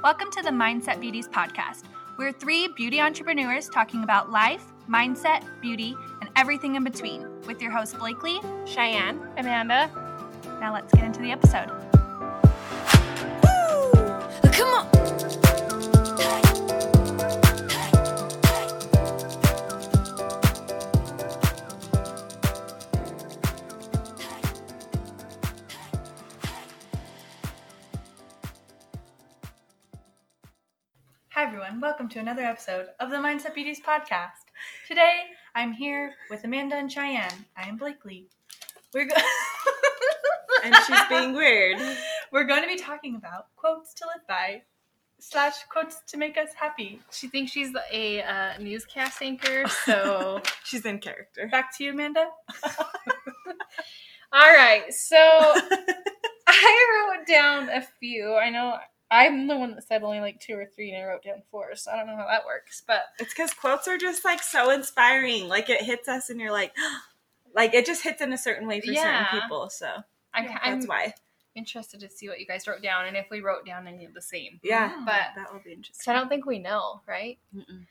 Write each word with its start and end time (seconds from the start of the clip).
Welcome 0.00 0.30
to 0.30 0.42
the 0.42 0.50
Mindset 0.50 1.00
Beauties 1.00 1.26
podcast. 1.26 1.82
We're 2.16 2.30
three 2.30 2.68
beauty 2.68 3.00
entrepreneurs 3.00 3.68
talking 3.68 4.04
about 4.04 4.30
life, 4.30 4.64
mindset, 4.88 5.42
beauty, 5.60 5.96
and 6.20 6.30
everything 6.36 6.76
in 6.76 6.84
between 6.84 7.26
with 7.48 7.60
your 7.60 7.72
hosts 7.72 7.94
Blakely, 7.94 8.40
Cheyenne. 8.64 9.20
Amanda. 9.36 9.90
Now 10.60 10.72
let's 10.72 10.94
get 10.94 11.02
into 11.02 11.20
the 11.20 11.32
episode. 11.32 11.77
Welcome 32.08 32.24
to 32.24 32.30
another 32.30 32.48
episode 32.48 32.86
of 33.00 33.10
the 33.10 33.18
Mindset 33.18 33.52
Beauties 33.54 33.82
podcast. 33.86 34.48
Today, 34.86 35.24
I'm 35.54 35.74
here 35.74 36.14
with 36.30 36.42
Amanda 36.42 36.76
and 36.76 36.90
Cheyenne. 36.90 37.44
I 37.54 37.68
am 37.68 37.76
Blakely. 37.76 38.30
We're 38.94 39.04
go- 39.04 39.14
And 40.64 40.74
she's 40.86 41.06
being 41.10 41.34
weird. 41.34 41.78
We're 42.32 42.44
going 42.44 42.62
to 42.62 42.66
be 42.66 42.78
talking 42.78 43.16
about 43.16 43.54
quotes 43.56 43.92
to 43.92 44.06
live 44.06 44.26
by 44.26 44.62
slash 45.20 45.52
quotes 45.68 46.00
to 46.06 46.16
make 46.16 46.38
us 46.38 46.48
happy. 46.54 46.98
She 47.12 47.28
thinks 47.28 47.52
she's 47.52 47.74
a 47.92 48.22
uh, 48.22 48.52
newscast 48.58 49.20
anchor, 49.20 49.64
so. 49.84 50.40
She's 50.64 50.86
in 50.86 51.00
character. 51.00 51.46
Back 51.52 51.76
to 51.76 51.84
you, 51.84 51.90
Amanda. 51.90 52.24
All 54.32 54.54
right, 54.54 54.84
so 54.94 55.18
I 56.46 57.12
wrote 57.18 57.26
down 57.26 57.68
a 57.68 57.82
few. 58.00 58.32
I 58.34 58.48
know 58.48 58.78
I'm 59.10 59.46
the 59.46 59.56
one 59.56 59.74
that 59.74 59.86
said 59.86 60.02
only 60.02 60.20
like 60.20 60.38
two 60.40 60.54
or 60.54 60.66
three, 60.66 60.92
and 60.92 61.02
I 61.02 61.06
wrote 61.06 61.22
down 61.24 61.42
four, 61.50 61.74
so 61.76 61.90
I 61.90 61.96
don't 61.96 62.06
know 62.06 62.16
how 62.16 62.26
that 62.26 62.44
works. 62.44 62.82
But 62.86 63.02
It's 63.18 63.32
because 63.32 63.54
quotes 63.54 63.88
are 63.88 63.96
just 63.98 64.24
like 64.24 64.42
so 64.42 64.70
inspiring. 64.70 65.48
Like 65.48 65.70
it 65.70 65.82
hits 65.82 66.08
us, 66.08 66.28
and 66.30 66.40
you're 66.40 66.52
like, 66.52 66.72
like 67.54 67.74
it 67.74 67.86
just 67.86 68.02
hits 68.02 68.20
in 68.20 68.32
a 68.32 68.38
certain 68.38 68.68
way 68.68 68.80
for 68.80 68.90
Yeah. 68.92 69.24
certain 69.26 69.40
people. 69.40 69.70
So 69.70 69.88
I'm, 70.34 70.44
Yeah, 70.44 70.58
I'm 70.62 70.74
that's 70.76 70.86
why. 70.88 71.14
interested 71.54 72.00
to 72.00 72.10
see 72.10 72.28
what 72.28 72.38
you 72.38 72.46
guys 72.46 72.68
wrote 72.68 72.82
down 72.82 73.06
and 73.06 73.16
if 73.16 73.26
we 73.30 73.40
wrote 73.40 73.64
down 73.66 73.86
any 73.88 74.04
of 74.04 74.12
the 74.14 74.22
same. 74.22 74.60
Yeah, 74.62 74.90
Mm. 74.90 75.04
But 75.06 75.22
that 75.36 75.52
will 75.52 75.60
be 75.64 75.72
interesting. 75.72 76.12
I 76.12 76.16
don't 76.16 76.28
think 76.28 76.44
we 76.46 76.58
know, 76.58 77.00
right? 77.06 77.38
Mm-mm. 77.54 77.86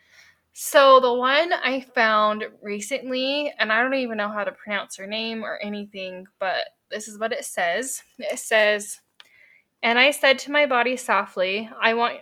So 0.54 1.00
the 1.00 1.14
one 1.14 1.54
I 1.54 1.82
found 1.94 2.46
recently, 2.64 3.54
and 3.60 3.72
I 3.72 3.82
don't 3.82 3.94
even 3.94 4.18
know 4.18 4.30
how 4.30 4.44
to 4.44 4.52
pronounce 4.52 4.98
her 4.98 5.06
name 5.06 5.44
or 5.44 5.58
anything, 5.58 6.26
but 6.40 6.64
this 6.90 7.08
is 7.08 7.20
what 7.20 7.32
it 7.32 7.46
says. 7.46 8.02
It 8.18 8.40
says, 8.40 9.02
"And 9.84 10.00
I 10.00 10.12
said 10.12 10.40
to 10.40 10.52
my 10.52 10.66
body 10.66 10.96
softly, 10.98 11.70
I 11.80 11.94
want 11.94 12.20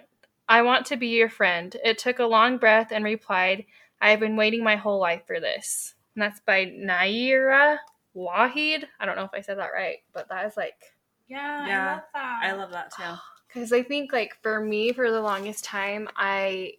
I 0.48 0.62
want 0.62 0.86
to 0.88 0.98
be 0.98 1.08
your 1.08 1.30
friend. 1.30 1.76
It 1.84 1.98
took 1.98 2.20
a 2.20 2.26
long 2.26 2.58
breath 2.58 2.92
and 2.92 3.04
replied, 3.04 3.66
I 4.00 4.12
have 4.12 4.20
been 4.20 4.36
waiting 4.36 4.64
my 4.64 4.76
whole 4.76 5.00
life 5.00 5.24
for 5.26 5.40
this." 5.40 5.96
And 6.16 6.22
that's 6.22 6.40
by 6.42 6.66
Nayyirah 6.66 7.78
Waheed. 8.16 8.86
I 9.00 9.06
don't 9.06 9.16
know 9.16 9.26
if 9.26 9.34
I 9.34 9.42
said 9.42 9.58
that 9.58 9.72
right, 9.74 9.98
but 10.14 10.30
that 10.30 10.46
is 10.46 10.56
like 10.58 10.94
Yeah, 11.28 11.68
Yeah, 11.68 11.82
I 11.82 11.94
love 11.94 12.04
that. 12.14 12.40
I 12.44 12.52
love 12.54 12.72
that 12.72 12.92
too. 12.96 13.20
because 13.48 13.72
I 13.74 13.84
think 13.84 14.12
like 14.12 14.38
for 14.42 14.60
me 14.60 14.92
for 14.92 15.12
the 15.12 15.22
longest 15.22 15.64
time 15.64 16.10
I 16.16 16.74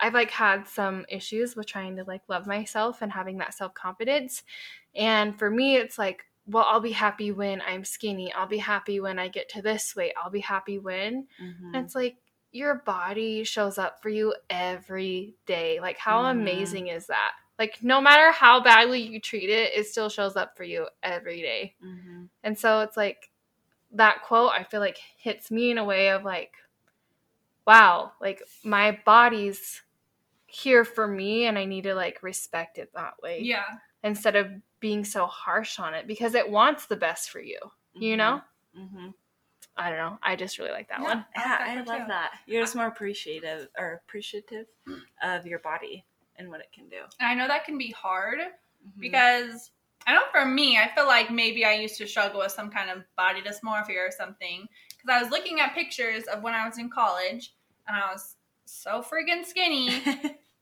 I've 0.00 0.14
like 0.14 0.30
had 0.30 0.66
some 0.66 1.06
issues 1.08 1.54
with 1.54 1.66
trying 1.66 1.96
to 1.96 2.04
like 2.04 2.22
love 2.28 2.46
myself 2.46 3.02
and 3.02 3.12
having 3.12 3.38
that 3.38 3.54
self-confidence 3.54 4.42
and 4.94 5.38
for 5.38 5.50
me 5.50 5.76
it's 5.76 5.98
like 5.98 6.24
well 6.46 6.64
I'll 6.68 6.80
be 6.80 6.92
happy 6.92 7.32
when 7.32 7.62
I'm 7.62 7.84
skinny 7.84 8.32
I'll 8.32 8.46
be 8.46 8.58
happy 8.58 9.00
when 9.00 9.18
I 9.18 9.28
get 9.28 9.48
to 9.50 9.62
this 9.62 9.94
weight 9.96 10.12
I'll 10.22 10.30
be 10.30 10.40
happy 10.40 10.78
when 10.78 11.26
Mhm. 11.40 11.74
and 11.74 11.84
it's 11.84 11.94
like 11.94 12.16
your 12.52 12.76
body 12.76 13.42
shows 13.44 13.78
up 13.78 14.00
for 14.02 14.08
you 14.10 14.34
every 14.50 15.34
day 15.46 15.80
like 15.80 15.98
how 15.98 16.22
Mhm. 16.24 16.30
amazing 16.30 16.86
is 16.88 17.06
that 17.06 17.32
like 17.58 17.82
no 17.82 18.00
matter 18.00 18.30
how 18.32 18.60
badly 18.60 19.00
you 19.00 19.20
treat 19.20 19.50
it 19.50 19.72
it 19.74 19.86
still 19.86 20.08
shows 20.08 20.36
up 20.36 20.56
for 20.56 20.64
you 20.64 20.88
every 21.02 21.40
day 21.40 21.74
Mhm. 21.82 22.28
and 22.42 22.58
so 22.58 22.80
it's 22.80 22.96
like 22.96 23.30
that 23.90 24.22
quote 24.22 24.50
I 24.52 24.64
feel 24.64 24.80
like 24.80 24.98
hits 25.16 25.50
me 25.50 25.70
in 25.70 25.78
a 25.78 25.84
way 25.84 26.10
of 26.10 26.24
like, 26.24 26.52
wow, 27.66 28.12
like 28.20 28.42
my 28.64 28.98
body's 29.04 29.82
here 30.46 30.84
for 30.84 31.06
me 31.06 31.46
and 31.46 31.58
I 31.58 31.64
need 31.64 31.82
to 31.84 31.94
like 31.94 32.22
respect 32.22 32.78
it 32.78 32.90
that 32.94 33.14
way. 33.22 33.40
Yeah. 33.42 33.64
Instead 34.02 34.36
of 34.36 34.48
being 34.84 35.02
so 35.02 35.24
harsh 35.24 35.78
on 35.78 35.94
it 35.94 36.06
because 36.06 36.34
it 36.34 36.46
wants 36.46 36.84
the 36.84 36.96
best 36.96 37.30
for 37.30 37.40
you. 37.40 37.58
You 37.94 38.18
know? 38.18 38.42
Mhm. 38.76 39.14
I 39.78 39.88
don't 39.88 39.96
know. 39.98 40.18
I 40.22 40.36
just 40.36 40.58
really 40.58 40.72
like 40.72 40.90
that 40.90 41.00
Yeah. 41.00 41.06
one. 41.06 41.26
I 41.34 41.40
Yeah, 41.40 41.48
like 41.48 41.58
that 41.58 41.68
I 41.68 41.74
love 41.96 42.02
too. 42.02 42.08
that. 42.08 42.32
You're 42.44 42.62
just 42.62 42.76
more 42.76 42.86
appreciative 42.88 43.68
or 43.78 44.02
appreciative 44.06 44.66
of 45.22 45.46
your 45.46 45.60
body 45.60 46.04
and 46.36 46.50
what 46.50 46.60
it 46.60 46.70
can 46.70 46.90
do. 46.90 47.00
And 47.18 47.26
I 47.30 47.34
know 47.34 47.48
that 47.48 47.64
can 47.64 47.78
be 47.78 47.92
hard 47.92 48.40
Mhm. 48.40 49.00
because 49.00 49.70
I 50.06 50.12
know 50.12 50.24
for 50.30 50.44
me, 50.44 50.76
I 50.76 50.94
feel 50.94 51.06
like 51.06 51.30
maybe 51.30 51.64
I 51.64 51.72
used 51.72 51.96
to 51.96 52.06
struggle 52.06 52.40
with 52.40 52.52
some 52.52 52.70
kind 52.70 52.90
of 52.90 53.04
body 53.16 53.40
dysmorphia 53.40 54.06
or 54.06 54.10
something 54.10 54.68
because 54.90 55.08
I 55.08 55.18
was 55.22 55.30
looking 55.30 55.60
at 55.60 55.72
pictures 55.74 56.24
of 56.24 56.42
when 56.42 56.52
I 56.52 56.68
was 56.68 56.76
in 56.76 56.90
college 56.90 57.54
and 57.88 57.96
I 57.96 58.12
was 58.12 58.36
so 58.66 59.00
freaking 59.02 59.46
skinny 59.46 59.88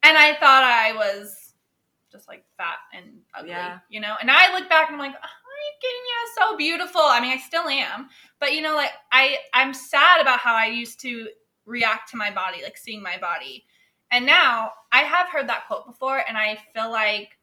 and 0.05 0.17
I 0.17 0.35
thought 0.39 0.63
I 0.63 0.93
was 0.93 1.52
just 2.13 2.29
like 2.29 2.45
fat 2.57 2.77
and 2.95 3.21
ugly, 3.35 3.51
Yeah. 3.51 3.79
you 3.89 4.01
know. 4.01 4.15
And 4.21 4.31
I 4.31 4.53
look 4.55 4.69
back 4.69 4.89
and 4.89 4.95
I'm 4.95 5.01
like, 5.01 5.15
oh, 5.15 5.19
are 5.19 5.63
you 5.65 5.73
kidding 5.81 6.03
me? 6.03 6.11
I 6.11 6.23
was 6.25 6.51
so 6.51 6.57
beautiful. 6.57 7.01
I 7.03 7.21
mean, 7.21 7.33
I 7.33 7.39
still 7.39 7.69
am, 7.69 8.09
but 8.39 8.53
you 8.53 8.61
know, 8.63 8.75
like 8.77 8.93
I 9.11 9.39
I'm 9.55 9.75
sad 9.75 10.21
about 10.21 10.39
how 10.41 10.55
I 10.55 10.67
used 10.67 11.01
to 11.01 11.29
react 11.65 12.11
to 12.11 12.17
my 12.17 12.31
body, 12.31 12.63
like 12.63 12.77
seeing 12.77 13.03
my 13.03 13.17
body. 13.19 13.65
And 14.11 14.27
now 14.27 14.73
I 14.93 15.01
have 15.03 15.29
heard 15.29 15.49
that 15.49 15.67
quote 15.67 15.87
before, 15.87 16.23
and 16.29 16.37
I 16.37 16.59
feel 16.75 16.91
like 16.91 17.39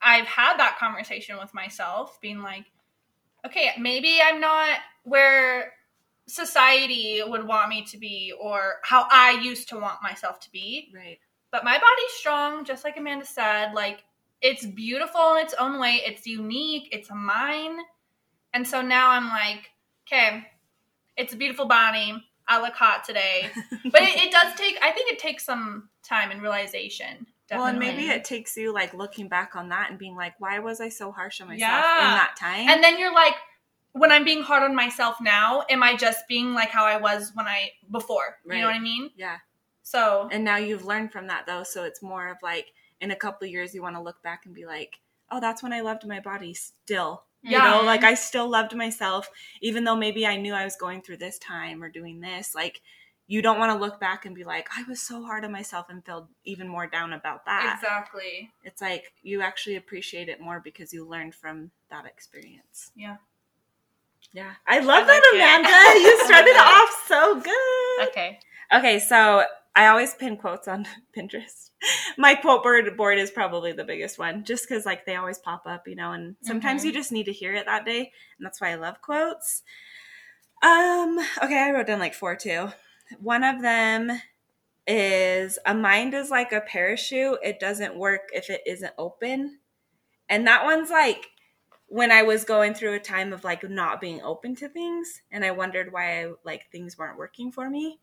I've 0.00 0.26
had 0.26 0.58
that 0.58 0.78
conversation 0.78 1.38
with 1.38 1.52
myself, 1.54 2.18
being 2.20 2.40
like, 2.40 2.66
okay, 3.46 3.72
maybe 3.78 4.18
I'm 4.22 4.40
not 4.40 4.78
where 5.04 5.72
society 6.26 7.22
would 7.26 7.46
want 7.46 7.68
me 7.68 7.84
to 7.84 7.98
be 7.98 8.32
or 8.40 8.76
how 8.82 9.06
I 9.10 9.32
used 9.42 9.68
to 9.70 9.78
want 9.78 10.02
myself 10.02 10.40
to 10.40 10.50
be 10.50 10.90
right. 10.94 11.18
But 11.54 11.62
my 11.62 11.74
body's 11.74 12.12
strong 12.18 12.64
just 12.64 12.82
like 12.82 12.96
amanda 12.96 13.24
said 13.24 13.72
like 13.74 14.02
it's 14.42 14.66
beautiful 14.66 15.36
in 15.36 15.44
its 15.44 15.54
own 15.54 15.80
way. 15.80 16.02
It's 16.04 16.26
unique. 16.26 16.88
It's 16.92 17.08
mine. 17.14 17.76
And 18.52 18.66
so 18.66 18.82
now 18.82 19.10
i'm 19.10 19.28
like 19.28 19.70
okay 20.06 20.46
it's 21.16 21.32
a 21.32 21.36
beautiful 21.36 21.66
body. 21.66 22.08
I 22.48 22.60
look 22.60 22.74
hot 22.74 23.04
today. 23.04 23.48
But 23.92 24.02
it, 24.02 24.16
it 24.24 24.32
does 24.32 24.50
take 24.56 24.76
i 24.82 24.90
think 24.90 25.12
it 25.12 25.18
takes 25.20 25.44
some 25.44 25.88
time 26.02 26.30
and 26.32 26.42
realization 26.42 27.26
Well, 27.50 27.66
and 27.66 27.78
maybe 27.78 28.08
it 28.08 28.24
takes 28.24 28.56
you 28.56 28.72
like 28.74 28.92
looking 28.92 29.28
back 29.28 29.54
on 29.54 29.68
that 29.68 29.90
and 29.90 29.98
being 29.98 30.16
like, 30.16 30.34
why 30.40 30.58
was 30.58 30.80
I 30.80 30.88
so 30.88 31.12
harsh 31.12 31.40
on 31.40 31.46
myself 31.48 31.60
Yeah. 31.70 32.08
in 32.08 32.14
that 32.22 32.34
time? 32.36 32.68
and 32.70 32.82
then 32.84 32.98
you're 32.98 33.14
like 33.14 33.36
when 33.92 34.10
i'm 34.10 34.24
being 34.24 34.42
hard 34.42 34.64
on 34.68 34.74
myself 34.74 35.14
now 35.20 35.64
am 35.70 35.82
i 35.88 35.94
just 35.94 36.26
being 36.28 36.52
like 36.60 36.70
how 36.78 36.84
i 36.84 36.96
was 36.96 37.30
when 37.36 37.46
i 37.46 37.70
before? 37.98 38.28
You 38.44 38.60
know 38.60 38.66
what 38.66 38.74
i 38.74 38.80
mean? 38.80 39.10
Yeah. 39.24 39.36
So 39.84 40.28
And 40.32 40.42
now 40.44 40.56
you've 40.56 40.84
learned 40.84 41.12
from 41.12 41.28
that 41.28 41.46
though, 41.46 41.62
so 41.62 41.84
it's 41.84 42.02
more 42.02 42.28
of 42.28 42.38
like 42.42 42.72
in 43.00 43.12
a 43.12 43.16
couple 43.16 43.44
of 43.46 43.52
years 43.52 43.72
you 43.74 43.82
want 43.82 43.94
to 43.94 44.02
look 44.02 44.20
back 44.22 44.46
and 44.46 44.54
be 44.54 44.66
like, 44.66 44.98
oh, 45.30 45.40
that's 45.40 45.62
when 45.62 45.72
I 45.72 45.80
loved 45.82 46.06
my 46.06 46.18
body 46.18 46.54
still. 46.54 47.22
You 47.42 47.52
Yeah. 47.52 47.70
know, 47.70 47.82
like 47.82 48.02
I 48.02 48.14
still 48.14 48.48
loved 48.48 48.74
myself, 48.74 49.28
even 49.60 49.84
though 49.84 49.94
maybe 49.96 50.26
I 50.26 50.36
knew 50.36 50.54
I 50.54 50.64
was 50.64 50.76
going 50.76 51.02
through 51.02 51.18
this 51.18 51.38
time 51.38 51.82
or 51.82 51.90
doing 51.90 52.20
this. 52.20 52.54
Like, 52.54 52.80
you 53.26 53.40
don't 53.42 53.58
want 53.58 53.72
to 53.72 53.78
look 53.78 54.00
back 54.00 54.24
and 54.26 54.34
be 54.34 54.44
like, 54.44 54.68
I 54.76 54.82
was 54.88 55.00
so 55.00 55.22
hard 55.24 55.44
on 55.44 55.52
myself 55.52 55.86
and 55.90 56.04
feel 56.04 56.28
even 56.44 56.68
more 56.68 56.86
down 56.86 57.12
about 57.12 57.44
that. 57.46 57.76
exactly 57.78 58.50
It's 58.64 58.80
like 58.82 59.12
you 59.22 59.40
actually 59.42 59.76
appreciate 59.76 60.28
it 60.28 60.40
more 60.40 60.60
because 60.60 60.92
you 60.92 61.06
learned 61.06 61.34
from 61.34 61.70
that 61.90 62.06
experience. 62.06 62.90
Yeah. 62.96 63.16
Yeah. 64.32 64.52
I 64.66 64.80
love 64.80 65.04
I 65.04 65.06
that, 65.06 65.22
like. 65.32 65.42
Amanda. 65.42 66.00
You 66.00 66.24
started 66.24 66.56
off 66.58 67.04
so 67.06 67.40
good. 67.40 68.08
Okay. 68.08 68.38
Okay, 68.72 68.98
so 68.98 69.44
I 69.76 69.88
always 69.88 70.14
pin 70.14 70.36
quotes 70.36 70.68
on 70.68 70.86
Pinterest. 71.16 71.70
My 72.16 72.34
quote 72.34 72.62
board 72.62 72.96
board 72.96 73.18
is 73.18 73.30
probably 73.30 73.72
the 73.72 73.84
biggest 73.84 74.18
one, 74.18 74.44
just 74.44 74.68
because 74.68 74.86
like 74.86 75.04
they 75.04 75.16
always 75.16 75.38
pop 75.38 75.64
up, 75.66 75.86
you 75.88 75.96
know. 75.96 76.12
And 76.12 76.36
sometimes 76.42 76.82
Mhm. 76.82 76.86
you 76.86 76.92
just 76.92 77.12
need 77.12 77.24
to 77.24 77.32
hear 77.32 77.54
it 77.54 77.66
that 77.66 77.84
day, 77.84 78.12
and 78.38 78.46
that's 78.46 78.60
why 78.60 78.70
I 78.70 78.76
love 78.76 79.00
quotes. 79.02 79.62
Um. 80.62 81.18
Okay, 81.42 81.58
I 81.58 81.72
wrote 81.72 81.86
down 81.86 81.98
like 81.98 82.14
four 82.14 82.36
too. 82.36 82.68
One 83.20 83.44
of 83.44 83.60
them 83.60 84.20
is 84.86 85.58
a 85.66 85.74
mind 85.74 86.14
is 86.14 86.30
like 86.30 86.52
a 86.52 86.60
parachute. 86.60 87.38
It 87.42 87.60
doesn't 87.60 87.96
work 87.96 88.22
if 88.32 88.50
it 88.50 88.62
isn't 88.66 88.94
open, 88.98 89.58
and 90.28 90.46
that 90.46 90.64
one's 90.64 90.90
like 90.90 91.26
when 91.86 92.10
I 92.12 92.22
was 92.22 92.44
going 92.44 92.74
through 92.74 92.94
a 92.94 93.00
time 93.00 93.32
of 93.32 93.44
like 93.44 93.68
not 93.68 94.00
being 94.00 94.22
open 94.22 94.54
to 94.56 94.68
things, 94.68 95.20
and 95.30 95.44
I 95.44 95.50
wondered 95.50 95.92
why 95.92 96.24
I, 96.24 96.32
like 96.44 96.70
things 96.70 96.96
weren't 96.96 97.18
working 97.18 97.52
for 97.52 97.68
me 97.68 98.00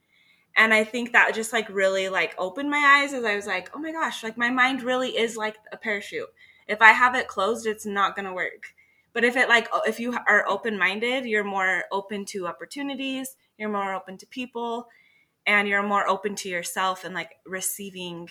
and 0.56 0.74
i 0.74 0.84
think 0.84 1.12
that 1.12 1.34
just 1.34 1.54
like 1.54 1.70
really 1.70 2.10
like 2.10 2.36
opened 2.38 2.70
my 2.70 3.00
eyes 3.02 3.14
as 3.14 3.24
i 3.24 3.36
was 3.36 3.48
like 3.48 3.70
oh 3.74 3.80
my 3.80 3.92
gosh 3.92 4.24
like 4.24 4.38
my 4.38 4.50
mind 4.50 4.84
really 4.84 5.18
is 5.18 5.38
like 5.38 5.58
a 5.72 5.78
parachute. 5.78 6.30
If 6.68 6.82
i 6.82 6.92
have 6.92 7.16
it 7.16 7.28
closed 7.28 7.66
it's 7.66 7.86
not 7.86 8.16
going 8.16 8.26
to 8.26 8.34
work. 8.34 8.74
But 9.14 9.26
if 9.26 9.36
it 9.36 9.50
like 9.50 9.68
if 9.86 10.00
you 10.00 10.18
are 10.28 10.48
open 10.48 10.78
minded 10.78 11.26
you're 11.26 11.44
more 11.44 11.84
open 11.92 12.26
to 12.26 12.48
opportunities 12.48 13.36
you're 13.58 13.70
more 13.70 13.94
open 13.94 14.18
to 14.18 14.26
people 14.26 14.88
and 15.46 15.68
you're 15.68 15.84
more 15.84 16.08
open 16.08 16.36
to 16.36 16.50
yourself 16.50 17.04
and 17.04 17.14
like 17.14 17.32
receiving 17.46 18.30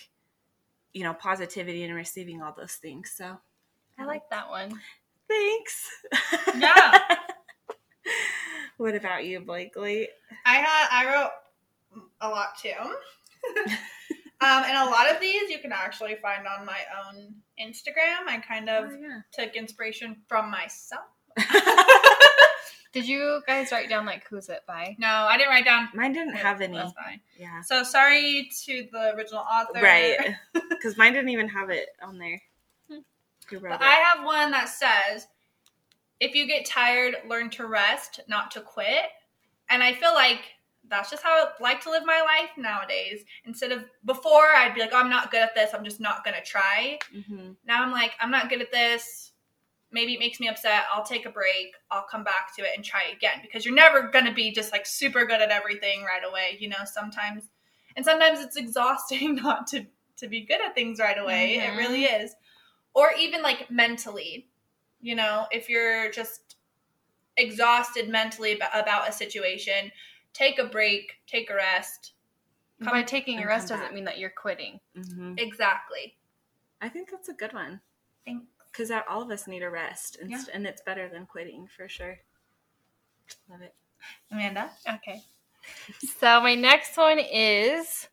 you 0.92 1.02
know 1.02 1.14
positivity 1.14 1.84
and 1.84 1.94
receiving 1.94 2.42
all 2.42 2.54
those 2.56 2.74
things 2.74 3.12
so. 3.16 3.38
I 3.98 4.04
like 4.06 4.28
that 4.30 4.48
one. 4.48 4.80
thanks. 5.28 5.88
Yeah. 6.58 6.98
what 8.78 8.94
about 8.94 9.26
you 9.26 9.40
blakely? 9.40 10.08
I 10.46 10.54
had 10.54 10.88
I 10.90 11.14
wrote 11.14 11.30
a 12.20 12.28
lot 12.28 12.58
too. 12.60 12.70
um, 14.42 14.64
and 14.64 14.76
a 14.78 14.90
lot 14.90 15.10
of 15.10 15.20
these 15.20 15.48
you 15.50 15.58
can 15.58 15.72
actually 15.72 16.16
find 16.22 16.46
on 16.46 16.64
my 16.66 16.78
own 17.06 17.34
Instagram. 17.60 18.26
I 18.28 18.38
kind 18.46 18.68
of 18.68 18.90
Oh, 18.90 18.96
yeah. 19.00 19.20
took 19.32 19.54
inspiration 19.56 20.16
from 20.28 20.50
myself. 20.50 21.04
Did 22.92 23.06
you 23.06 23.40
guys 23.46 23.70
write 23.70 23.88
down 23.88 24.04
like 24.04 24.26
who's 24.28 24.48
it 24.48 24.62
by? 24.66 24.96
No, 24.98 25.06
I 25.06 25.36
didn't 25.36 25.50
write 25.50 25.64
down. 25.64 25.88
mine 25.94 26.12
didn't 26.12 26.34
have 26.34 26.60
any 26.60 26.76
That's 26.76 26.92
fine. 26.92 27.20
yeah 27.38 27.60
So 27.62 27.84
sorry 27.84 28.50
to 28.64 28.88
the 28.90 29.14
original 29.14 29.44
author. 29.48 29.80
right 29.80 30.18
because 30.70 30.96
mine 30.98 31.12
didn't 31.12 31.28
even 31.28 31.48
have 31.48 31.70
it 31.70 31.90
on 32.02 32.18
there 32.18 32.42
who 32.88 33.58
wrote 33.60 33.78
But 33.78 33.80
it 33.80 33.86
I 33.86 33.94
have 33.94 34.24
one 34.24 34.50
that 34.50 34.68
says, 34.68 35.28
if 36.18 36.34
you 36.34 36.48
get 36.48 36.66
tired, 36.66 37.14
learn 37.28 37.48
to 37.50 37.66
rest, 37.66 38.20
not 38.28 38.50
to 38.52 38.60
quit. 38.60 39.04
And 39.68 39.84
I 39.84 39.92
feel 39.94 40.12
like 40.14 40.40
that's 40.90 41.08
just 41.10 41.22
how 41.22 41.30
I 41.30 41.48
like 41.62 41.80
to 41.84 41.90
live 41.90 42.02
my 42.04 42.20
life 42.20 42.50
nowadays. 42.56 43.24
Instead 43.44 43.72
of 43.72 43.84
before, 44.04 44.48
I'd 44.56 44.74
be 44.74 44.80
like, 44.80 44.90
oh, 44.92 44.98
I'm 44.98 45.08
not 45.08 45.30
good 45.30 45.40
at 45.40 45.54
this. 45.54 45.70
I'm 45.72 45.84
just 45.84 46.00
not 46.00 46.24
going 46.24 46.36
to 46.36 46.42
try. 46.42 46.98
Mhm. 47.14 47.56
Now 47.64 47.82
I'm 47.82 47.92
like, 47.92 48.12
I'm 48.20 48.30
not 48.30 48.48
good 48.50 48.60
at 48.60 48.72
this. 48.72 49.32
Maybe 49.92 50.14
it 50.14 50.20
makes 50.20 50.38
me 50.40 50.48
upset. 50.48 50.84
I'll 50.92 51.04
take 51.04 51.26
a 51.26 51.30
break. 51.30 51.74
I'll 51.90 52.06
come 52.10 52.22
back 52.24 52.54
to 52.56 52.62
it 52.62 52.70
and 52.76 52.84
try 52.84 53.04
again 53.16 53.38
because 53.42 53.64
you're 53.64 53.74
never 53.74 54.02
going 54.08 54.24
to 54.26 54.32
be 54.32 54.52
just 54.52 54.72
like 54.72 54.86
super 54.86 55.24
good 55.24 55.40
at 55.40 55.50
everything 55.50 56.04
right 56.04 56.22
away. 56.28 56.58
You 56.60 56.68
know, 56.68 56.84
sometimes, 56.84 57.44
and 57.96 58.04
sometimes 58.04 58.40
it's 58.40 58.56
exhausting 58.56 59.34
not 59.42 59.66
to 59.68 59.86
to 60.18 60.28
be 60.28 60.42
good 60.42 60.60
at 60.60 60.74
things 60.74 60.98
right 60.98 61.18
away. 61.18 61.56
Mhm. 61.58 61.72
It 61.74 61.76
really 61.78 62.04
is. 62.04 62.34
Or 62.94 63.12
even 63.18 63.42
like 63.42 63.70
mentally, 63.70 64.48
you 65.00 65.14
know, 65.14 65.46
if 65.50 65.68
you're 65.68 66.10
just 66.10 66.56
exhausted 67.36 68.08
mentally 68.08 68.58
about 68.74 69.08
a 69.08 69.12
situation, 69.12 69.90
take 70.32 70.58
a 70.58 70.64
break, 70.64 71.12
take 71.26 71.50
a 71.50 71.54
rest. 71.54 72.12
Come- 72.82 72.92
By 72.92 73.02
taking 73.02 73.42
a 73.42 73.46
rest 73.46 73.68
doesn't 73.68 73.86
back. 73.86 73.94
mean 73.94 74.04
that 74.04 74.18
you're 74.18 74.30
quitting. 74.30 74.80
Mhm. 74.96 75.38
Exactly. 75.38 76.16
i 76.82 76.88
think 76.88 77.10
that's 77.10 77.28
a 77.28 77.34
good 77.34 77.52
one 77.52 77.78
Thanks. 78.24 78.46
because 78.72 78.90
all 78.90 79.20
of 79.20 79.30
us 79.30 79.46
need 79.46 79.62
a 79.62 79.68
rest 79.68 80.16
and, 80.18 80.30
Yeah. 80.30 80.42
and 80.54 80.66
it's 80.66 80.80
better 80.80 81.10
than 81.10 81.26
quitting 81.26 81.66
for 81.68 81.88
sure 81.90 82.18
love 83.50 83.60
it 83.60 83.74
Amanda? 84.32 84.70
Okay. 84.88 85.20
So 86.18 86.40
my 86.40 86.54
next 86.54 86.96
one 86.96 87.18
is 87.18 88.08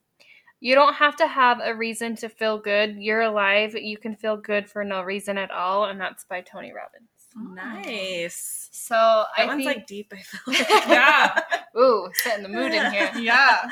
you 0.60 0.76
don't 0.76 0.96
have 0.96 1.16
to 1.18 1.28
have 1.28 1.60
a 1.64 1.74
reason 1.74 2.18
to 2.18 2.28
feel 2.28 2.58
good. 2.58 2.98
You're 2.98 3.22
alive. 3.22 3.74
You 3.74 3.98
can 3.98 4.16
feel 4.18 4.36
good 4.36 4.70
for 4.70 4.84
no 4.84 5.02
reason 5.02 5.38
at 5.38 5.50
all, 5.50 5.86
and 5.86 6.00
that's 6.02 6.26
by 6.26 6.42
Tony 6.42 6.74
Robbins. 6.74 7.08
Oh. 7.40 7.54
nice 7.54 8.70
So 8.72 8.94
that 8.96 9.28
I 9.38 9.46
one's 9.46 9.64
think, 9.66 9.78
like 9.78 9.88
deep 9.88 10.12
i 10.14 10.18
feel 10.22 10.42
like 10.48 10.70
Yeah. 10.88 11.40
ooh, 11.78 12.10
setting 12.14 12.44
the 12.44 12.50
mood 12.50 12.74
in 12.74 12.92
here. 12.92 13.12
Yeah. 13.18 13.70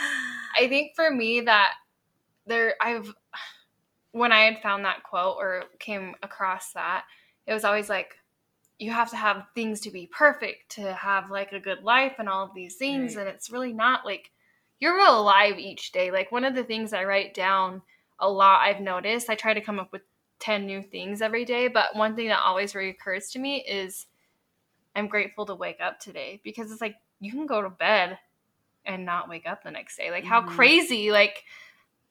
I 0.57 0.67
think 0.67 0.91
for 0.95 1.09
me 1.11 1.41
that 1.41 1.73
there 2.45 2.75
I've 2.81 3.13
when 4.11 4.31
I 4.31 4.41
had 4.45 4.61
found 4.61 4.85
that 4.85 5.03
quote 5.03 5.35
or 5.37 5.63
came 5.79 6.15
across 6.23 6.71
that, 6.73 7.03
it 7.47 7.53
was 7.53 7.65
always 7.65 7.89
like 7.89 8.15
you 8.79 8.91
have 8.91 9.09
to 9.09 9.15
have 9.17 9.45
things 9.55 9.79
to 9.81 9.91
be 9.91 10.07
perfect 10.07 10.69
to 10.75 10.93
have 10.93 11.31
like 11.31 11.51
a 11.53 11.59
good 11.59 11.81
life 11.83 12.13
and 12.19 12.27
all 12.29 12.43
of 12.45 12.53
these 12.53 12.75
things 12.75 13.15
Right. 13.15 13.25
and 13.25 13.35
it's 13.35 13.49
really 13.49 13.73
not 13.73 14.05
like 14.05 14.31
you're 14.79 14.95
real 14.95 15.19
alive 15.21 15.57
each 15.57 15.91
day. 15.93 16.11
Like 16.11 16.31
one 16.31 16.43
of 16.45 16.55
the 16.55 16.63
things 16.63 16.93
I 16.93 17.05
write 17.05 17.33
down 17.33 17.81
a 18.19 18.29
lot 18.29 18.61
I've 18.61 18.81
noticed, 18.81 19.29
I 19.29 19.35
try 19.35 19.53
to 19.53 19.61
come 19.61 19.79
up 19.79 19.91
with 19.91 20.01
10 20.39 20.65
new 20.65 20.81
things 20.81 21.21
every 21.21 21.45
day, 21.45 21.67
but 21.67 21.95
one 21.95 22.15
thing 22.15 22.27
that 22.27 22.41
always 22.41 22.75
recurs 22.75 23.29
to 23.31 23.39
me 23.39 23.63
is 23.63 24.07
I'm 24.95 25.07
grateful 25.07 25.45
to 25.47 25.55
wake 25.55 25.81
up 25.81 25.99
today 25.99 26.41
because 26.43 26.71
it's 26.71 26.81
like 26.81 26.95
you 27.19 27.31
can 27.31 27.45
go 27.45 27.61
to 27.61 27.69
bed 27.69 28.19
and 28.85 29.05
not 29.05 29.29
wake 29.29 29.45
up 29.47 29.63
the 29.63 29.71
next 29.71 29.97
day. 29.97 30.11
Like 30.11 30.25
how 30.25 30.41
Mhm. 30.41 30.47
crazy 30.47 31.11
like 31.11 31.43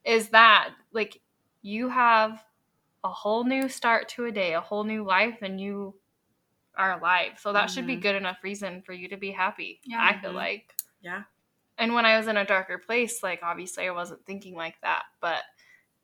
is 0.03 0.29
that? 0.29 0.75
Like 0.93 1.21
you 1.61 1.89
have 1.89 2.43
a 3.03 3.09
whole 3.09 3.43
new 3.43 3.69
start 3.69 4.09
to 4.09 4.25
a 4.25 4.31
day, 4.31 4.53
a 4.53 4.61
whole 4.61 4.83
new 4.83 5.03
life 5.03 5.39
and 5.41 5.59
you 5.61 5.95
are 6.75 6.99
alive. 6.99 7.39
So 7.39 7.53
that 7.53 7.69
should 7.71 7.87
be 7.87 7.97
Mhm. 7.97 8.01
good 8.01 8.15
enough 8.15 8.43
reason 8.43 8.81
for 8.81 8.93
you 8.93 9.07
to 9.09 9.17
be 9.17 9.31
happy. 9.31 9.81
Yeah. 9.83 10.01
I 10.01 10.17
feel 10.21 10.31
Mhm. 10.31 10.35
like. 10.35 10.75
yeah 11.01 11.23
And 11.77 11.93
when 11.93 12.05
I 12.05 12.17
was 12.17 12.27
in 12.27 12.37
a 12.37 12.45
darker 12.45 12.77
place, 12.79 13.23
like 13.23 13.41
obviously 13.43 13.87
I 13.87 13.91
wasn't 13.91 14.25
thinking 14.25 14.55
like 14.55 14.79
that, 14.81 15.05
but 15.21 15.43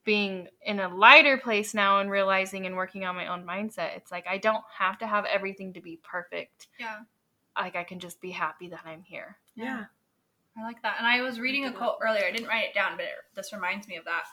being 0.03 0.47
in 0.65 0.79
a 0.79 0.87
lighter 0.93 1.37
place 1.37 1.73
now 1.73 1.99
and 1.99 2.09
realizing 2.09 2.65
and 2.65 2.75
working 2.75 3.05
on 3.05 3.15
my 3.15 3.27
own 3.27 3.45
mindset, 3.45 3.95
it's 3.95 4.11
like 4.11 4.25
I 4.27 4.37
don't 4.37 4.63
have 4.77 4.97
to 4.99 5.07
have 5.07 5.25
everything 5.25 5.73
to 5.73 5.81
be 5.81 5.99
perfect. 6.03 6.67
Yeah. 6.79 6.99
Like 7.55 7.75
I 7.75 7.83
can 7.83 7.99
just 7.99 8.19
be 8.21 8.31
happy 8.31 8.69
that 8.69 8.81
I'm 8.85 9.03
here. 9.03 9.37
yeah 9.55 9.85
I 10.57 10.63
like 10.63 10.81
that. 10.81 10.95
And 10.97 11.07
I 11.07 11.21
was 11.21 11.39
reading 11.39 11.65
a 11.65 11.71
quote 11.71 11.95
earlier. 12.03 12.25
I 12.25 12.31
didn't 12.31 12.47
write 12.49 12.65
it 12.65 12.73
down, 12.73 12.97
but 12.97 13.05
it, 13.05 13.11
this 13.35 13.53
reminds 13.53 13.87
me 13.87 13.95
of 13.95 14.03
that. 14.05 14.23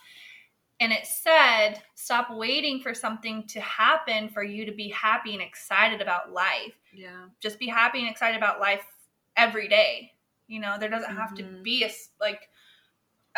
And 0.80 0.92
it 0.92 1.06
said, 1.06 1.82
"Stop 1.94 2.28
waiting 2.30 2.80
for 2.80 2.92
something 2.94 3.46
to 3.48 3.60
happen 3.60 4.28
for 4.28 4.42
you 4.42 4.64
to 4.64 4.72
be 4.72 4.88
happy 4.88 5.32
and 5.34 5.42
excited 5.42 6.00
about 6.00 6.32
life. 6.32 6.74
yeah 6.92 7.26
Just 7.40 7.58
be 7.58 7.66
happy 7.68 8.00
and 8.00 8.08
excited 8.08 8.36
about 8.36 8.58
life 8.60 8.84
every 9.36 9.68
day. 9.68 10.12
You 10.48 10.60
know, 10.60 10.76
there 10.78 10.88
doesn't 10.88 11.14
have 11.16 11.34
to 11.34 11.42
Mhm. 11.44 11.62
be 11.62 11.84
a 11.84 11.90
like 12.20 12.48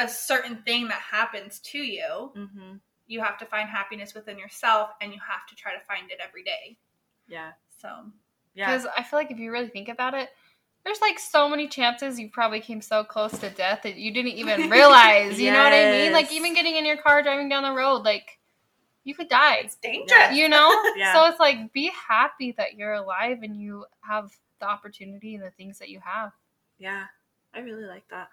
a 0.01 0.09
certain 0.09 0.57
thing 0.63 0.89
that 0.89 1.01
happens 1.01 1.59
to 1.61 1.79
you. 1.79 2.33
mm-hmm. 2.37 2.77
You 3.07 3.21
have 3.21 3.39
to 3.39 3.45
find 3.47 3.69
happiness 3.69 4.15
within 4.15 4.39
yourself, 4.39 4.91
and 5.01 5.13
you 5.13 5.19
have 5.27 5.47
to 5.49 5.55
try 5.57 5.73
to 5.73 5.81
find 5.89 6.11
it 6.11 6.19
every 6.25 6.45
day. 6.45 6.77
yeah 7.29 7.53
So, 7.81 7.89
yeah 8.55 8.67
Because 8.71 8.87
I 8.97 9.03
feel 9.03 9.19
like 9.19 9.31
if 9.31 9.39
you 9.39 9.51
really 9.51 9.69
think 9.69 9.89
about 9.89 10.15
it, 10.15 10.29
there's 10.85 11.01
like 11.01 11.19
so 11.19 11.49
many 11.49 11.69
chances 11.69 12.19
you 12.19 12.31
probably 12.31 12.61
came 12.61 12.81
so 12.81 13.05
close 13.05 13.33
to 13.41 13.51
death 13.51 13.81
that 13.83 13.97
you 13.97 14.13
didn't 14.15 14.33
even 14.33 14.71
realize. 14.79 15.41
You 15.41 15.53
know 15.53 15.63
what 15.63 15.73
I 15.73 15.91
mean? 15.91 16.13
Like 16.13 16.33
even 16.33 16.55
getting 16.55 16.77
in 16.77 16.87
your 16.87 16.97
car 16.97 17.23
driving 17.23 17.49
down 17.49 17.65
the 17.65 17.73
road, 17.73 18.03
like 18.05 18.39
you 19.05 19.15
could 19.15 19.29
die. 19.29 19.57
it's 19.57 19.77
dangerous. 19.77 20.35
You 20.35 20.49
know? 20.49 20.71
Yeah. 20.97 21.13
So 21.15 21.27
it's 21.27 21.41
like 21.41 21.73
be 21.73 21.91
happy 22.09 22.53
that 22.53 22.75
you're 22.77 22.95
alive 22.95 23.39
and 23.43 23.61
you 23.61 23.85
have 24.01 24.31
the 24.61 24.67
opportunity 24.69 25.35
and 25.35 25.45
the 25.45 25.51
things 25.51 25.79
that 25.81 25.89
you 25.89 26.01
have. 26.05 26.33
Yeah, 26.79 27.05
I 27.53 27.61
really 27.61 27.85
like 27.85 28.09
that. 28.11 28.29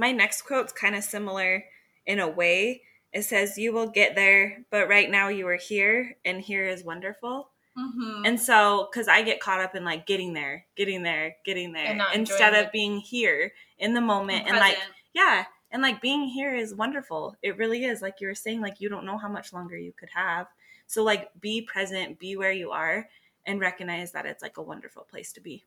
My 0.00 0.12
next 0.12 0.42
quote's 0.42 0.72
kind 0.72 0.94
of 0.96 1.04
similar 1.04 1.62
in 2.06 2.18
a 2.20 2.26
way. 2.28 2.82
It 3.12 3.22
says, 3.22 3.58
You 3.58 3.72
will 3.74 3.88
get 3.88 4.14
there, 4.14 4.64
but 4.70 4.88
right 4.88 5.10
now 5.10 5.28
you 5.28 5.46
are 5.48 5.56
here, 5.56 6.16
and 6.24 6.40
here 6.40 6.64
is 6.66 6.82
wonderful. 6.82 7.50
Mhm. 7.76 8.26
And 8.26 8.40
so, 8.40 8.88
because 8.90 9.08
I 9.08 9.20
get 9.22 9.40
caught 9.40 9.60
up 9.60 9.74
in 9.76 9.84
like 9.84 10.06
getting 10.06 10.32
there, 10.32 10.64
getting 10.74 11.02
there, 11.02 11.36
getting 11.44 11.72
there, 11.72 11.84
instead 12.14 12.54
of 12.54 12.66
the- 12.66 12.70
being 12.72 12.98
here 12.98 13.52
in 13.78 13.92
the 13.92 14.00
moment. 14.00 14.46
And 14.48 14.56
like, 14.60 14.78
yeah, 15.12 15.44
and 15.70 15.82
like 15.82 16.00
being 16.00 16.24
here 16.26 16.54
is 16.54 16.74
wonderful. 16.74 17.36
It 17.42 17.58
really 17.58 17.84
is. 17.84 18.00
Like 18.00 18.20
you 18.22 18.26
were 18.28 18.34
saying, 18.34 18.60
like 18.62 18.80
you 18.80 18.88
don't 18.88 19.04
know 19.04 19.18
how 19.18 19.28
much 19.28 19.52
longer 19.52 19.76
you 19.76 19.92
could 19.92 20.10
have. 20.14 20.46
So, 20.86 21.04
like, 21.04 21.30
be 21.40 21.60
present, 21.62 22.18
be 22.18 22.36
where 22.36 22.52
you 22.52 22.70
are, 22.72 23.06
and 23.46 23.60
recognize 23.60 24.12
that 24.12 24.24
it's 24.26 24.42
like 24.42 24.56
a 24.56 24.62
wonderful 24.62 25.04
place 25.04 25.30
to 25.34 25.40
be. 25.40 25.64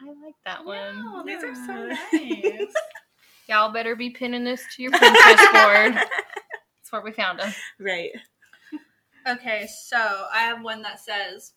I 0.00 0.06
like 0.24 0.34
that 0.44 0.64
one. 0.64 1.04
Wow, 1.04 1.22
these 1.22 1.42
are 1.44 1.54
so 1.54 1.86
nice. 1.86 2.74
Y'all 3.46 3.72
better 3.72 3.94
be 3.94 4.10
pinning 4.10 4.44
this 4.44 4.62
to 4.74 4.82
your 4.82 4.92
Pinterest 4.92 5.52
board. 5.52 5.94
That's 5.94 6.90
where 6.90 7.02
we 7.02 7.12
found 7.12 7.40
them. 7.40 7.54
right. 7.80 8.10
Okay, 9.28 9.66
so 9.86 9.96
I 10.32 10.38
have 10.40 10.62
one 10.62 10.82
that 10.82 11.00
says, 11.00 11.52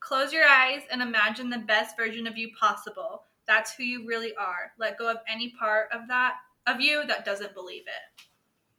Close 0.00 0.32
your 0.32 0.44
eyes 0.44 0.82
and 0.90 1.02
imagine 1.02 1.50
the 1.50 1.58
best 1.58 1.96
version 1.96 2.26
of 2.26 2.36
you 2.36 2.50
possible. 2.58 3.22
That's 3.46 3.74
who 3.74 3.82
you 3.84 4.06
really 4.06 4.34
are. 4.36 4.72
Let 4.78 4.98
go 4.98 5.10
of 5.10 5.18
any 5.28 5.50
part 5.58 5.88
of 5.92 6.08
that 6.08 6.34
of 6.66 6.80
you 6.80 7.04
that 7.06 7.24
doesn't 7.24 7.54
believe 7.54 7.84
it. 7.86 8.24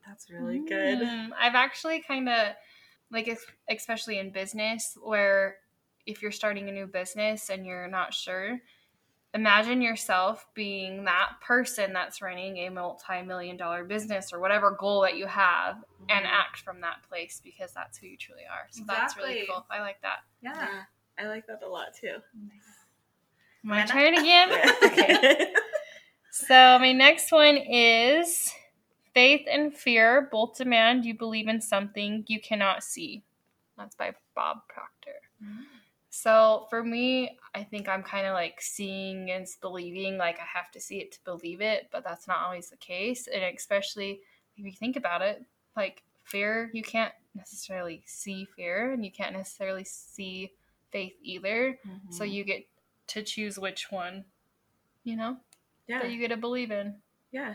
That's 0.05 0.29
really 0.29 0.59
good. 0.59 0.99
Mm, 0.99 1.29
I've 1.37 1.55
actually 1.55 2.01
kind 2.01 2.29
of 2.29 2.53
like, 3.11 3.27
ex- 3.27 3.45
especially 3.69 4.19
in 4.19 4.29
business, 4.29 4.97
where 5.01 5.57
if 6.05 6.21
you're 6.21 6.31
starting 6.31 6.69
a 6.69 6.71
new 6.71 6.87
business 6.87 7.49
and 7.49 7.65
you're 7.65 7.87
not 7.87 8.13
sure, 8.13 8.59
imagine 9.37 9.81
yourself 9.81 10.45
being 10.55 11.05
that 11.05 11.33
person 11.41 11.93
that's 11.93 12.21
running 12.21 12.57
a 12.57 12.69
multi-million 12.69 13.55
dollar 13.55 13.83
business 13.85 14.33
or 14.33 14.39
whatever 14.39 14.71
goal 14.71 15.01
that 15.03 15.15
you 15.15 15.27
have, 15.27 15.77
and 16.09 16.25
Mhm. 16.25 16.29
act 16.29 16.59
from 16.59 16.81
that 16.81 17.03
place 17.07 17.39
because 17.43 17.71
that's 17.73 17.97
who 17.97 18.07
you 18.07 18.17
truly 18.17 18.45
are. 18.45 18.67
So 18.71 18.83
that's 18.87 19.15
really 19.15 19.31
Exactly. 19.39 19.53
cool. 19.55 19.65
I 19.69 19.79
like 19.81 20.01
that. 20.01 20.19
Yeah, 20.41 20.83
I 21.17 21.27
like 21.27 21.45
that 21.47 21.61
a 21.63 21.67
lot 21.67 21.93
too. 21.93 22.17
My 23.63 23.83
Amanda? 23.83 23.93
turn 23.93 24.13
again. 24.15 24.49
okay. 24.83 25.53
So 26.31 26.79
my 26.79 26.93
next 26.93 27.31
one 27.31 27.57
is 27.57 28.53
faith 29.13 29.47
and 29.51 29.75
fear 29.75 30.29
both 30.31 30.57
demand 30.57 31.05
you 31.05 31.15
believe 31.17 31.47
in 31.47 31.59
something 31.61 32.23
you 32.27 32.39
cannot 32.39 32.83
see. 32.83 33.23
That's 33.77 33.95
by 33.95 34.13
Bob 34.35 34.67
Proctor. 34.67 35.19
So 36.17 36.65
for 36.71 36.83
me, 36.83 37.37
I 37.53 37.63
think 37.63 37.87
I'm 37.87 38.01
kind 38.01 38.25
of 38.25 38.33
like 38.33 38.59
seeing 38.59 39.29
and 39.29 39.45
believing. 39.61 40.17
Like 40.17 40.39
I 40.39 40.45
have 40.51 40.71
to 40.71 40.79
see 40.79 40.97
it 40.97 41.11
to 41.11 41.19
believe 41.23 41.61
it, 41.61 41.89
but 41.91 42.03
that's 42.03 42.27
not 42.27 42.39
always 42.39 42.71
the 42.71 42.77
case. 42.77 43.27
And 43.27 43.43
especially 43.43 44.21
if 44.57 44.65
you 44.65 44.71
think 44.71 44.95
about 44.95 45.21
it, 45.21 45.45
like 45.75 46.01
fear, 46.23 46.71
you 46.73 46.81
can't 46.81 47.13
necessarily 47.35 48.01
see 48.07 48.45
fear, 48.45 48.93
and 48.93 49.05
you 49.05 49.11
can't 49.11 49.35
necessarily 49.35 49.83
see 49.83 50.53
faith 50.89 51.13
either. 51.21 51.77
So 52.09 52.23
Mhm. 52.23 52.33
you 52.33 52.43
get 52.43 52.65
to 53.09 53.21
choose 53.21 53.59
which 53.59 53.91
one, 53.91 54.25
you 55.03 55.17
know, 55.17 55.37
yeah, 55.87 55.99
that 55.99 56.11
you 56.11 56.17
get 56.17 56.29
to 56.29 56.37
believe 56.37 56.71
in. 56.71 56.99
yeah, 57.31 57.53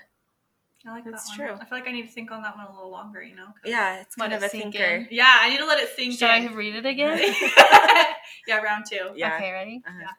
I 0.87 0.91
like 0.91 1.05
That's 1.05 1.31
that 1.31 1.39
one. 1.39 1.49
true. 1.49 1.57
I 1.61 1.65
feel 1.65 1.79
like 1.79 1.87
I 1.89 1.93
need 1.93 2.07
to 2.09 2.13
think 2.13 2.31
on 2.33 2.43
that 2.43 2.57
one 2.57 2.67
a 2.67 2.73
little 2.75 2.91
longer, 2.91 3.23
you 3.23 3.37
know? 3.37 3.47
'cause- 3.47 3.55
yeah. 3.71 4.01
It's 4.01 4.19
Let 4.19 4.31
kind 4.31 4.35
of 4.35 4.43
it 4.43 4.47
a 4.47 4.49
thinker. 4.49 4.83
in. 4.83 5.09
Yeah, 5.11 5.33
I 5.41 5.49
need 5.51 5.59
to 5.59 5.65
let 5.67 5.79
it 5.79 5.91
sink 5.95 6.19
Should 6.19 6.29
I 6.29 6.39
in. 6.39 6.55
read 6.55 6.75
it 6.75 6.87
again? 6.87 7.19
yeah, 8.49 8.59
round 8.59 8.85
two. 8.91 9.11
Yeah. 9.15 9.37
Okay, 9.37 9.53
ready? 9.53 9.83
Uh-huh. 9.87 10.13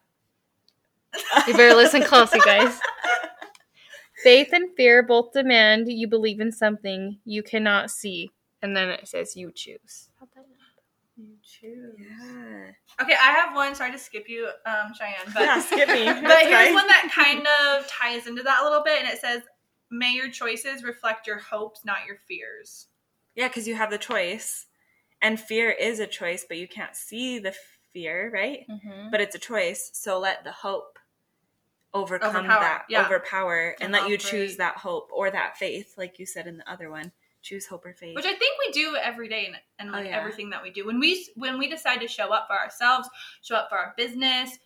You 1.48 1.53
better 1.53 1.75
listen 1.75 2.01
close, 2.03 2.34
you 2.34 2.41
guys. 2.43 2.79
Faith 4.24 4.50
and 4.53 4.70
fear 4.77 5.03
both 5.03 5.34
demand 5.34 5.91
you 5.91 6.08
believe 6.08 6.39
in 6.39 6.51
something 6.51 7.20
you 7.25 7.43
cannot 7.43 7.91
see, 7.91 8.32
and 8.62 8.75
then 8.75 8.89
it 8.89 9.08
says 9.08 9.36
you 9.36 9.51
choose. 9.53 10.10
You 11.17 11.36
choose. 11.43 11.93
Yeah. 12.00 12.72
Okay, 13.01 13.13
I 13.13 13.32
have 13.34 13.55
one. 13.55 13.75
Sorry 13.75 13.91
to 13.91 13.98
skip 14.00 14.27
you, 14.27 14.50
um, 14.65 14.93
Cheyenne, 14.98 15.32
but 15.34 15.43
yeah, 15.43 15.60
skip 15.62 15.88
me. 15.89 16.05
but 16.05 16.41
here's 16.43 16.67
fine. 16.67 16.74
one 16.74 16.88
that 16.88 17.12
kind 17.13 17.46
of 17.70 17.88
ties 17.88 18.25
into 18.27 18.41
that 18.43 18.62
a 18.62 18.63
little 18.63 18.82
bit, 18.84 19.00
and 19.03 19.08
it 19.08 19.20
says, 19.20 19.41
"May 19.94 20.14
your 20.14 20.30
choices 20.30 20.84
reflect 20.84 21.28
your 21.28 21.40
hopes, 21.40 21.86
not 21.86 22.06
your 22.08 22.18
fears." 22.28 22.88
Yeah, 23.36 23.48
because 23.48 23.68
you 23.68 23.76
have 23.76 23.90
the 23.90 23.98
choice, 23.98 24.66
and 25.22 25.40
fear 25.40 25.70
is 25.70 26.00
a 26.00 26.08
choice, 26.08 26.46
but 26.48 26.58
you 26.58 26.68
can't 26.68 26.96
see 26.96 27.40
the 27.40 27.56
fear, 27.94 28.30
right? 28.34 28.66
Mm-hmm. 28.70 29.12
But 29.12 29.22
it's 29.22 29.36
a 29.36 29.40
choice. 29.40 29.92
So 29.94 30.20
let 30.20 30.44
the 30.44 30.52
hope 30.52 31.00
overcome 31.94 32.36
Overpower, 32.36 32.60
that, 32.60 32.86
yeah. 32.90 33.06
overpower, 33.06 33.76
and 33.80 33.92
let 33.94 34.10
you 34.10 34.18
choose 34.18 34.58
that 34.58 34.78
hope 34.78 35.10
or 35.14 35.30
that 35.30 35.58
faith, 35.58 35.94
like 35.98 36.18
you 36.20 36.26
said 36.26 36.48
in 36.48 36.58
the 36.58 36.70
other 36.70 36.90
one. 36.90 37.12
Choose 37.44 37.68
hope 37.68 37.86
or 37.86 37.94
faith. 37.94 38.16
Which 38.16 38.26
I 38.26 38.34
think 38.34 38.58
we 38.66 38.72
do 38.72 38.96
every 38.96 39.28
day, 39.28 39.46
and, 39.48 39.56
and 39.78 39.90
Oh, 39.90 40.00
like 40.00 40.08
yeah. 40.08 40.18
everything 40.18 40.50
that 40.52 40.64
we 40.64 40.72
do. 40.72 40.86
When 40.88 41.00
we 41.00 41.28
when 41.36 41.60
we 41.60 41.68
decide 41.68 42.00
to 42.00 42.08
show 42.08 42.32
up 42.32 42.48
for 42.48 42.58
ourselves, 42.58 43.10
show 43.42 43.56
up 43.56 43.70
for 43.70 43.78
our 43.78 43.94
business, 43.98 44.58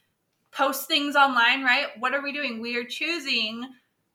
post 0.51 0.87
things 0.87 1.15
online, 1.15 1.63
right? 1.63 1.87
What 1.99 2.13
are 2.13 2.21
we 2.21 2.31
doing? 2.31 2.61
We 2.61 2.77
are 2.77 2.83
choosing 2.83 3.67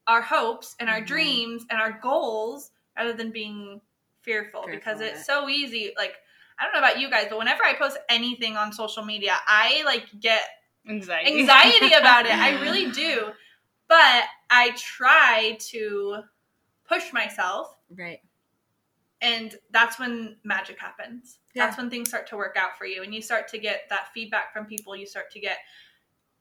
our 0.06 0.23
hopes 0.23 0.75
and 0.80 0.88
our 0.90 1.00
Mhm. 1.00 1.06
dreams 1.06 1.66
and 1.71 1.80
our 1.80 1.92
goals 1.92 2.71
rather 2.97 3.12
than 3.12 3.30
being 3.30 3.80
fearful, 4.23 4.62
Fearful 4.62 4.76
because 4.78 5.00
it's 5.00 5.21
it. 5.21 5.26
so 5.26 5.49
easy. 5.49 5.92
Like 5.97 6.16
I 6.59 6.64
don't 6.64 6.73
know 6.75 6.80
about 6.80 7.00
you 7.00 7.11
guys, 7.11 7.26
but 7.28 7.38
whenever 7.38 7.64
I 7.64 7.75
post 7.75 7.99
anything 8.09 8.56
on 8.56 8.73
social 8.73 9.04
media, 9.04 9.37
I 9.47 9.82
like 9.85 10.06
get 10.21 10.42
Anxiety. 10.88 11.40
anxiety 11.40 11.92
about 11.94 12.26
it. 12.26 12.35
I 12.35 12.61
really 12.61 12.90
do. 12.92 13.32
But 13.88 14.25
I 14.50 14.71
try 14.76 15.56
to 15.71 16.23
push 16.85 17.12
myself 17.12 17.76
right. 17.97 18.21
and 19.21 19.56
that's 19.71 19.99
when 19.99 20.37
magic 20.44 20.78
happens. 20.78 21.38
Yeah. 21.54 21.66
That's 21.66 21.78
when 21.78 21.90
things 21.90 22.09
start 22.09 22.26
to 22.28 22.37
work 22.37 22.56
out 22.56 22.76
for 22.76 22.87
you 22.87 23.02
and 23.02 23.14
you 23.14 23.23
start 23.23 23.49
to 23.49 23.59
get 23.59 23.88
that 23.88 24.12
feedback 24.12 24.52
from 24.52 24.66
people. 24.66 24.94
You 24.97 25.06
start 25.06 25.30
to 25.32 25.40
get 25.40 25.59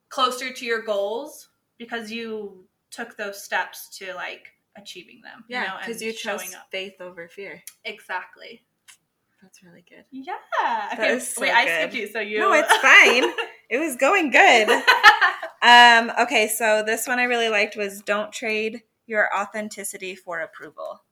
closer 0.08 0.52
to 0.52 0.64
your 0.64 0.82
goals 0.82 1.48
because 1.78 2.10
you 2.10 2.64
took 2.92 3.16
those 3.16 3.42
steps 3.42 3.88
to 3.98 4.14
like 4.14 4.52
achieving 4.76 5.20
them. 5.22 5.44
Yeah, 5.48 5.62
you 5.62 5.68
know, 5.68 5.74
because 5.80 6.02
you, 6.02 6.12
chose 6.12 6.54
up. 6.54 6.66
faith 6.70 7.00
over 7.00 7.28
fear. 7.28 7.62
Exactly. 7.84 8.62
That's 9.42 9.62
really 9.64 9.84
good. 9.88 10.04
Yeah. 10.12 10.34
That 10.62 11.00
Okay, 11.00 11.18
so 11.18 11.40
wait, 11.42 11.50
I 11.50 11.64
skipped 11.64 11.94
you, 11.94 12.06
so 12.06 12.20
you. 12.20 12.38
No, 12.38 12.52
it's 12.52 12.76
fine. 12.76 13.32
It 13.68 13.78
was 13.78 13.96
going 13.96 14.30
good. 14.30 14.82
Um, 15.62 16.10
okay, 16.18 16.48
so 16.48 16.82
this 16.84 17.06
one 17.06 17.20
I 17.20 17.24
really 17.24 17.48
liked 17.48 17.76
was 17.76 18.02
don't 18.02 18.32
trade 18.32 18.82
your 19.06 19.28
authenticity 19.32 20.16
for 20.16 20.40
approval. 20.40 21.04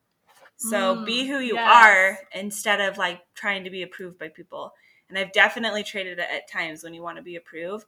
So 0.57 0.97
Mm, 0.97 1.07
be 1.07 1.27
who 1.27 1.39
you 1.39 1.55
yes. 1.55 1.71
are 1.73 2.19
instead 2.35 2.81
of 2.81 2.99
like 2.99 3.21
trying 3.35 3.63
to 3.63 3.71
be 3.71 3.83
approved 3.83 4.19
by 4.19 4.29
people. 4.29 4.75
And 5.09 5.17
I've 5.17 5.33
definitely 5.33 5.85
traded 5.85 6.19
it 6.19 6.27
at 6.31 6.51
times 6.51 6.83
when 6.83 6.95
you 6.95 7.01
want 7.03 7.17
to 7.17 7.23
be 7.23 7.37
approved. 7.37 7.87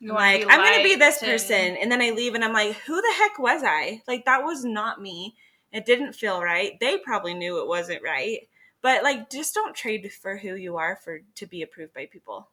You 0.00 0.12
like, 0.12 0.44
I'm 0.48 0.60
gonna 0.62 0.82
be 0.84 0.94
this 0.96 1.20
and- 1.22 1.30
person, 1.30 1.76
and 1.76 1.90
then 1.90 2.00
I 2.00 2.10
leave 2.10 2.34
and 2.34 2.44
I'm 2.44 2.52
like, 2.52 2.76
who 2.76 3.00
the 3.00 3.14
heck 3.18 3.38
was 3.38 3.62
I? 3.64 4.02
Like 4.06 4.24
that 4.26 4.44
was 4.44 4.64
not 4.64 5.00
me. 5.02 5.34
It 5.72 5.84
didn't 5.86 6.14
feel 6.14 6.42
right. 6.42 6.78
They 6.80 6.98
probably 6.98 7.34
knew 7.34 7.60
it 7.60 7.66
wasn't 7.66 8.02
right. 8.02 8.48
But 8.80 9.02
like 9.02 9.28
just 9.28 9.54
don't 9.54 9.74
trade 9.74 10.10
for 10.12 10.36
who 10.36 10.54
you 10.54 10.76
are 10.76 10.96
for 11.02 11.20
to 11.34 11.46
be 11.46 11.62
approved 11.62 11.94
by 11.94 12.06
people. 12.06 12.48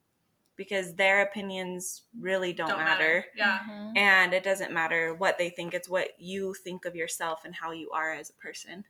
Because 0.58 0.96
their 0.96 1.22
opinions 1.22 2.04
really 2.20 2.54
don't, 2.54 2.70
Don't 2.70 2.80
matter. 2.80 3.26
Yeah. 3.36 3.60
Mhm. 3.70 3.98
And 3.98 4.34
it 4.34 4.42
doesn't 4.44 4.72
matter 4.72 5.14
what 5.14 5.38
they 5.38 5.50
think, 5.50 5.74
it's 5.74 5.90
what 5.90 6.20
you 6.20 6.54
think 6.54 6.86
of 6.86 6.96
yourself 6.96 7.44
and 7.46 7.54
how 7.54 7.72
you 7.72 7.92
are 7.92 8.14
as 8.14 8.30
a 8.30 8.34
person. 8.34 8.86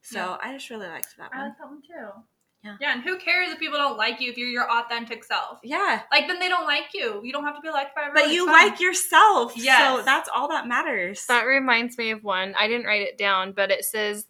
So 0.00 0.18
Yeah. 0.18 0.38
I 0.40 0.52
just 0.54 0.70
really 0.70 0.86
liked 0.86 1.16
that 1.18 1.30
I 1.34 1.36
one. 1.38 1.48
like 1.48 1.58
that 1.58 1.66
one 1.66 1.82
too. 1.82 2.24
Yeah. 2.64 2.76
Yeah, 2.80 2.92
and 2.94 3.02
who 3.02 3.18
cares 3.18 3.50
if 3.50 3.58
people 3.60 3.78
don't 3.78 3.96
like 3.96 4.20
you 4.20 4.30
if 4.30 4.36
you're 4.36 4.48
your 4.48 4.68
authentic 4.70 5.22
self? 5.24 5.60
Yeah. 5.62 6.02
Like 6.10 6.26
then 6.26 6.38
they 6.40 6.48
don't 6.48 6.66
like 6.66 6.86
you. 6.92 7.20
You 7.22 7.32
don't 7.32 7.44
have 7.44 7.54
to 7.54 7.60
be 7.62 7.70
liked 7.70 7.94
by 7.94 8.02
everyone. 8.06 8.24
But 8.28 8.34
you 8.34 8.46
like 8.46 8.80
yourself. 8.80 9.56
Yeah. 9.56 9.96
So 9.98 10.02
that's 10.02 10.28
all 10.34 10.48
that 10.48 10.66
matters. 10.66 11.24
That 11.26 11.42
reminds 11.44 11.96
me 11.96 12.10
of 12.10 12.24
one. 12.24 12.54
I 12.58 12.66
didn't 12.66 12.86
write 12.86 13.02
it 13.02 13.16
down, 13.16 13.52
but 13.52 13.70
it 13.70 13.84
says, 13.84 14.26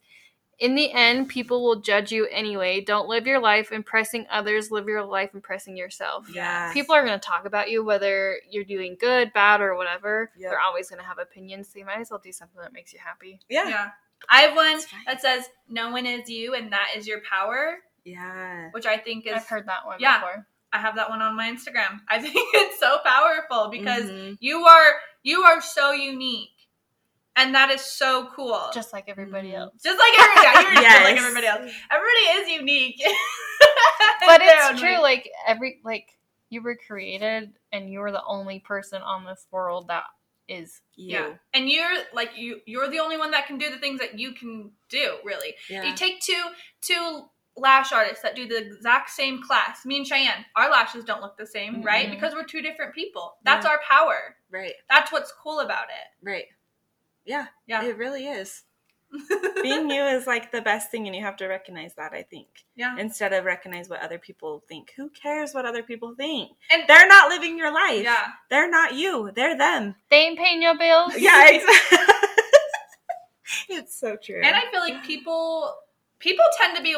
In 0.59 0.75
the 0.75 0.93
end, 0.93 1.29
people 1.31 1.65
will 1.65 1.81
judge 1.81 2.13
you 2.13 2.27
anyway. 2.31 2.83
Don't 2.83 3.09
live 3.09 3.27
your 3.27 3.41
life 3.41 3.73
impressing 3.73 4.27
others, 4.31 4.71
live 4.71 4.87
your 4.89 5.05
life 5.05 5.31
impressing 5.33 5.77
yourself. 5.77 6.27
yeah. 6.31 6.71
People 6.75 6.95
are 6.95 7.05
going 7.07 7.19
to 7.19 7.27
talk 7.27 7.47
about 7.47 7.71
you, 7.71 7.83
whether 7.83 8.41
you're 8.51 8.63
doing 8.65 8.97
good, 9.01 9.33
bad, 9.33 9.63
or 9.63 9.75
whatever. 9.75 10.31
Yep. 10.39 10.51
They're 10.51 10.61
always 10.61 10.91
going 10.91 11.01
to 11.01 11.07
have 11.07 11.19
opinions, 11.19 11.71
so 11.73 11.79
you 11.79 11.87
might 11.87 12.01
as 12.01 12.11
well 12.11 12.21
do 12.23 12.33
something 12.33 12.61
that 12.61 12.75
makes 12.75 12.93
you 12.93 12.99
happy. 13.03 13.41
yeah. 13.49 13.69
Yeah. 13.69 13.91
I 14.29 14.41
have 14.43 14.57
one 14.57 14.81
that 15.07 15.23
says, 15.23 15.45
No 15.69 15.91
one 15.93 16.05
is 16.05 16.29
you 16.29 16.55
and 16.55 16.73
that 16.73 16.89
is 16.97 17.07
your 17.07 17.21
power, 17.21 17.77
Yeah. 18.05 18.71
which 18.73 18.87
I 18.87 18.97
think 18.99 19.27
is 19.27 19.35
I've 19.35 19.47
heard 19.49 19.67
that 19.67 19.87
one 19.87 19.97
Yeah. 20.01 20.19
before. 20.21 20.47
I 20.73 20.79
have 20.79 20.97
that 20.97 21.09
one 21.11 21.23
on 21.23 21.35
my 21.37 21.51
Instagram. 21.51 22.01
I 22.09 22.21
think 22.21 22.35
it's 22.55 22.79
so 22.79 22.99
powerful 23.05 23.69
because 23.71 24.05
Mhm. 24.05 24.37
you 24.41 24.65
are 24.67 24.95
you 25.23 25.43
are 25.43 25.61
so 25.61 25.93
unique. 25.93 26.51
And 27.37 27.55
that 27.55 27.71
is 27.71 27.81
so 27.83 28.27
cool. 28.35 28.69
Just 28.75 28.93
like 28.93 29.05
everybody 29.09 29.51
Mhm. 29.51 29.59
else. 29.59 29.83
just 29.83 29.99
like 29.99 30.13
everybody, 30.19 30.75
you're 30.75 30.83
just 30.91 31.05
like 31.05 31.17
everybody 31.17 31.47
else. 31.47 31.73
Everybody 31.91 32.25
is 32.41 32.49
unique. 32.49 33.01
But 34.21 34.41
In 34.41 34.47
their 34.47 34.65
own 34.65 34.73
it's 34.73 34.81
true, 34.81 34.91
way. 34.95 34.99
like, 34.99 35.31
every, 35.47 35.81
like, 35.85 36.19
you 36.49 36.63
were 36.63 36.77
created 36.77 37.53
and 37.73 37.91
you 37.91 38.03
are 38.03 38.11
the 38.13 38.23
only 38.25 38.59
person 38.61 39.01
on 39.03 39.25
this 39.25 39.47
world 39.51 39.89
that 39.89 40.05
is. 40.49 40.81
you. 40.97 41.11
Yeah. 41.17 41.35
And 41.55 41.69
you're 41.69 41.93
like 42.15 42.37
you 42.37 42.61
you're 42.67 42.89
the 42.89 43.01
only 43.01 43.17
one 43.19 43.31
that 43.33 43.47
can 43.47 43.59
do 43.59 43.69
the 43.71 43.79
things 43.79 44.01
that 44.01 44.19
you 44.19 44.33
can 44.33 44.73
do, 44.89 45.19
really. 45.25 45.55
Yeah. 45.69 45.85
You 45.85 45.95
take 45.95 46.21
two 46.21 46.43
two 46.81 47.29
lash 47.61 47.93
artists 47.93 48.23
that 48.23 48.35
do 48.37 48.47
the 48.47 48.57
exact 48.57 49.11
same 49.11 49.43
class. 49.43 49.85
Me 49.85 49.97
and 49.99 50.07
Cheyenne, 50.07 50.45
our 50.57 50.71
lashes 50.71 51.05
don't 51.05 51.21
look 51.23 51.37
the 51.37 51.47
same, 51.47 51.83
right? 51.83 52.07
Mhm. 52.09 52.11
Because 52.13 52.35
we're 52.35 52.45
two 52.45 52.63
different 52.63 52.95
people. 52.95 53.37
That's 53.45 53.65
Yeah. 53.65 53.73
our 53.73 53.81
power. 53.89 54.37
Right. 54.51 54.75
That's 54.89 55.13
what's 55.13 55.33
cool 55.33 55.61
about 55.61 55.89
it. 55.91 56.27
Right. 56.27 56.47
Yeah. 57.25 57.47
Yeah. 57.67 57.83
It 57.85 57.97
really 57.99 58.27
is. 58.27 58.65
Being 59.63 59.89
you 59.91 60.03
is 60.05 60.27
like 60.27 60.53
the 60.53 60.61
best 60.61 60.91
thing, 60.91 61.07
and 61.07 61.17
you 61.17 61.23
have 61.23 61.37
to 61.37 61.47
recognize 61.47 61.95
that. 61.95 62.13
I 62.13 62.23
think 62.25 62.47
yeah. 62.77 62.95
instead 62.99 63.33
of 63.33 63.45
recognize 63.47 63.89
what 63.89 64.01
other 64.03 64.19
people 64.19 64.63
think. 64.69 64.93
Who 64.97 65.09
cares 65.11 65.55
what 65.55 65.65
other 65.65 65.83
people 65.83 66.15
think? 66.15 66.51
And 66.71 66.83
They're 66.87 67.07
not 67.09 67.31
living 67.31 67.57
your 67.57 67.73
life. 67.73 68.03
yeah. 68.03 68.27
They're 68.51 68.69
not 68.69 68.95
you. 68.95 69.33
They're 69.35 69.57
them. 69.57 69.95
They 70.11 70.27
ain't 70.27 70.39
paying 70.39 70.61
your 70.63 70.77
bills. 70.77 71.15
Yeah. 71.17 71.49
Exactly. 71.59 71.99
it's 73.71 73.99
so 73.99 74.17
true. 74.17 74.41
And 74.45 74.55
I 74.55 74.71
feel 74.71 74.81
like 74.81 75.03
people 75.05 75.75
people 76.19 76.45
tend 76.59 76.77
to 76.77 76.83
be 76.83 76.97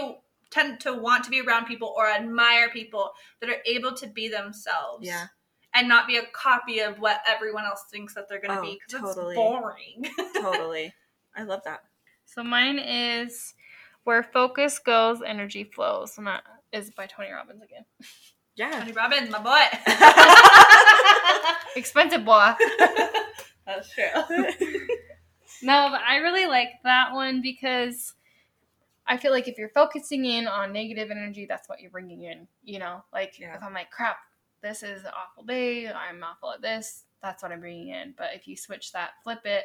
tend 0.51 0.81
to 0.81 0.93
want 0.93 1.25
to 1.25 1.31
be 1.31 1.41
around 1.41 1.67
people 1.67 1.95
or 1.97 2.09
admire 2.09 2.69
people 2.71 3.11
that 3.41 3.49
are 3.51 3.63
able 3.67 3.93
to 3.95 4.07
be 4.07 4.29
themselves. 4.29 5.07
yeah. 5.07 5.27
And 5.73 5.87
not 5.89 6.09
be 6.09 6.17
a 6.17 6.27
copy 6.33 6.81
of 6.81 6.99
what 6.99 7.21
everyone 7.29 7.65
else 7.65 7.85
thinks 7.93 8.15
that 8.15 8.29
they're 8.29 8.41
going 8.41 8.55
to 8.55 8.59
Oh, 8.59 8.63
be 8.63 8.81
because 8.85 9.15
totally. 9.15 9.37
it's 9.37 9.41
boring. 9.41 10.05
Totally. 10.43 10.93
I 11.37 11.45
love 11.45 11.61
that. 11.65 11.81
So 12.25 12.43
mine 12.43 12.81
is 12.81 13.55
Where 14.03 14.25
Focus 14.25 14.81
Goes, 14.81 15.23
Energy 15.25 15.63
Flows. 15.63 16.19
And 16.19 16.27
that 16.27 16.43
is 16.73 16.91
by 16.91 17.07
Tony 17.07 17.31
Robbins 17.31 17.63
again. 17.63 17.85
Yeah. 18.57 18.81
Tony 18.81 18.91
Robbins, 18.91 19.31
my 19.31 19.39
boy. 19.39 19.63
Expensive 21.77 22.25
boy. 22.25 22.53
That's 23.67 23.89
true. 23.95 24.05
No, 25.63 25.89
but 25.93 26.01
I 26.01 26.17
really 26.17 26.47
like 26.47 26.71
that 26.85 27.13
one 27.13 27.43
because 27.43 28.13
I 29.11 29.17
feel 29.17 29.33
like 29.33 29.49
if 29.49 29.59
you're 29.59 29.69
focusing 29.69 30.25
in 30.25 30.47
on 30.47 30.73
negative 30.73 31.11
energy, 31.11 31.45
that's 31.45 31.69
what 31.69 31.81
you're 31.81 31.91
bringing 31.91 32.23
in. 32.23 32.47
You 32.63 32.79
know, 32.79 33.05
like 33.13 33.39
Yeah. 33.39 33.57
if 33.57 33.63
I'm 33.63 33.75
like, 33.75 33.91
crap, 33.91 34.19
this 34.63 34.83
is 34.83 35.03
an 35.05 35.11
awful 35.17 35.45
day, 35.45 35.89
I'm 35.89 36.23
awful 36.23 36.53
at 36.53 36.63
this, 36.63 37.05
that's 37.21 37.43
what 37.43 37.53
I'm 37.53 37.61
bringing 37.61 37.89
in. 37.89 38.15
But 38.17 38.31
if 38.35 38.47
you 38.47 38.57
switch 38.57 38.93
that, 38.93 39.11
flip 39.23 39.45
it, 39.45 39.65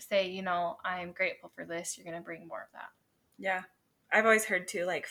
say, 0.00 0.28
you 0.28 0.42
know, 0.42 0.78
I'm 0.84 1.12
grateful 1.12 1.52
for 1.54 1.64
this, 1.64 1.96
you're 1.96 2.04
going 2.04 2.20
to 2.20 2.24
bring 2.24 2.48
more 2.48 2.62
of 2.62 2.72
that. 2.72 2.90
Yeah. 3.38 3.62
I've 4.12 4.24
always 4.24 4.44
heard 4.44 4.66
too, 4.66 4.84
like, 4.84 5.06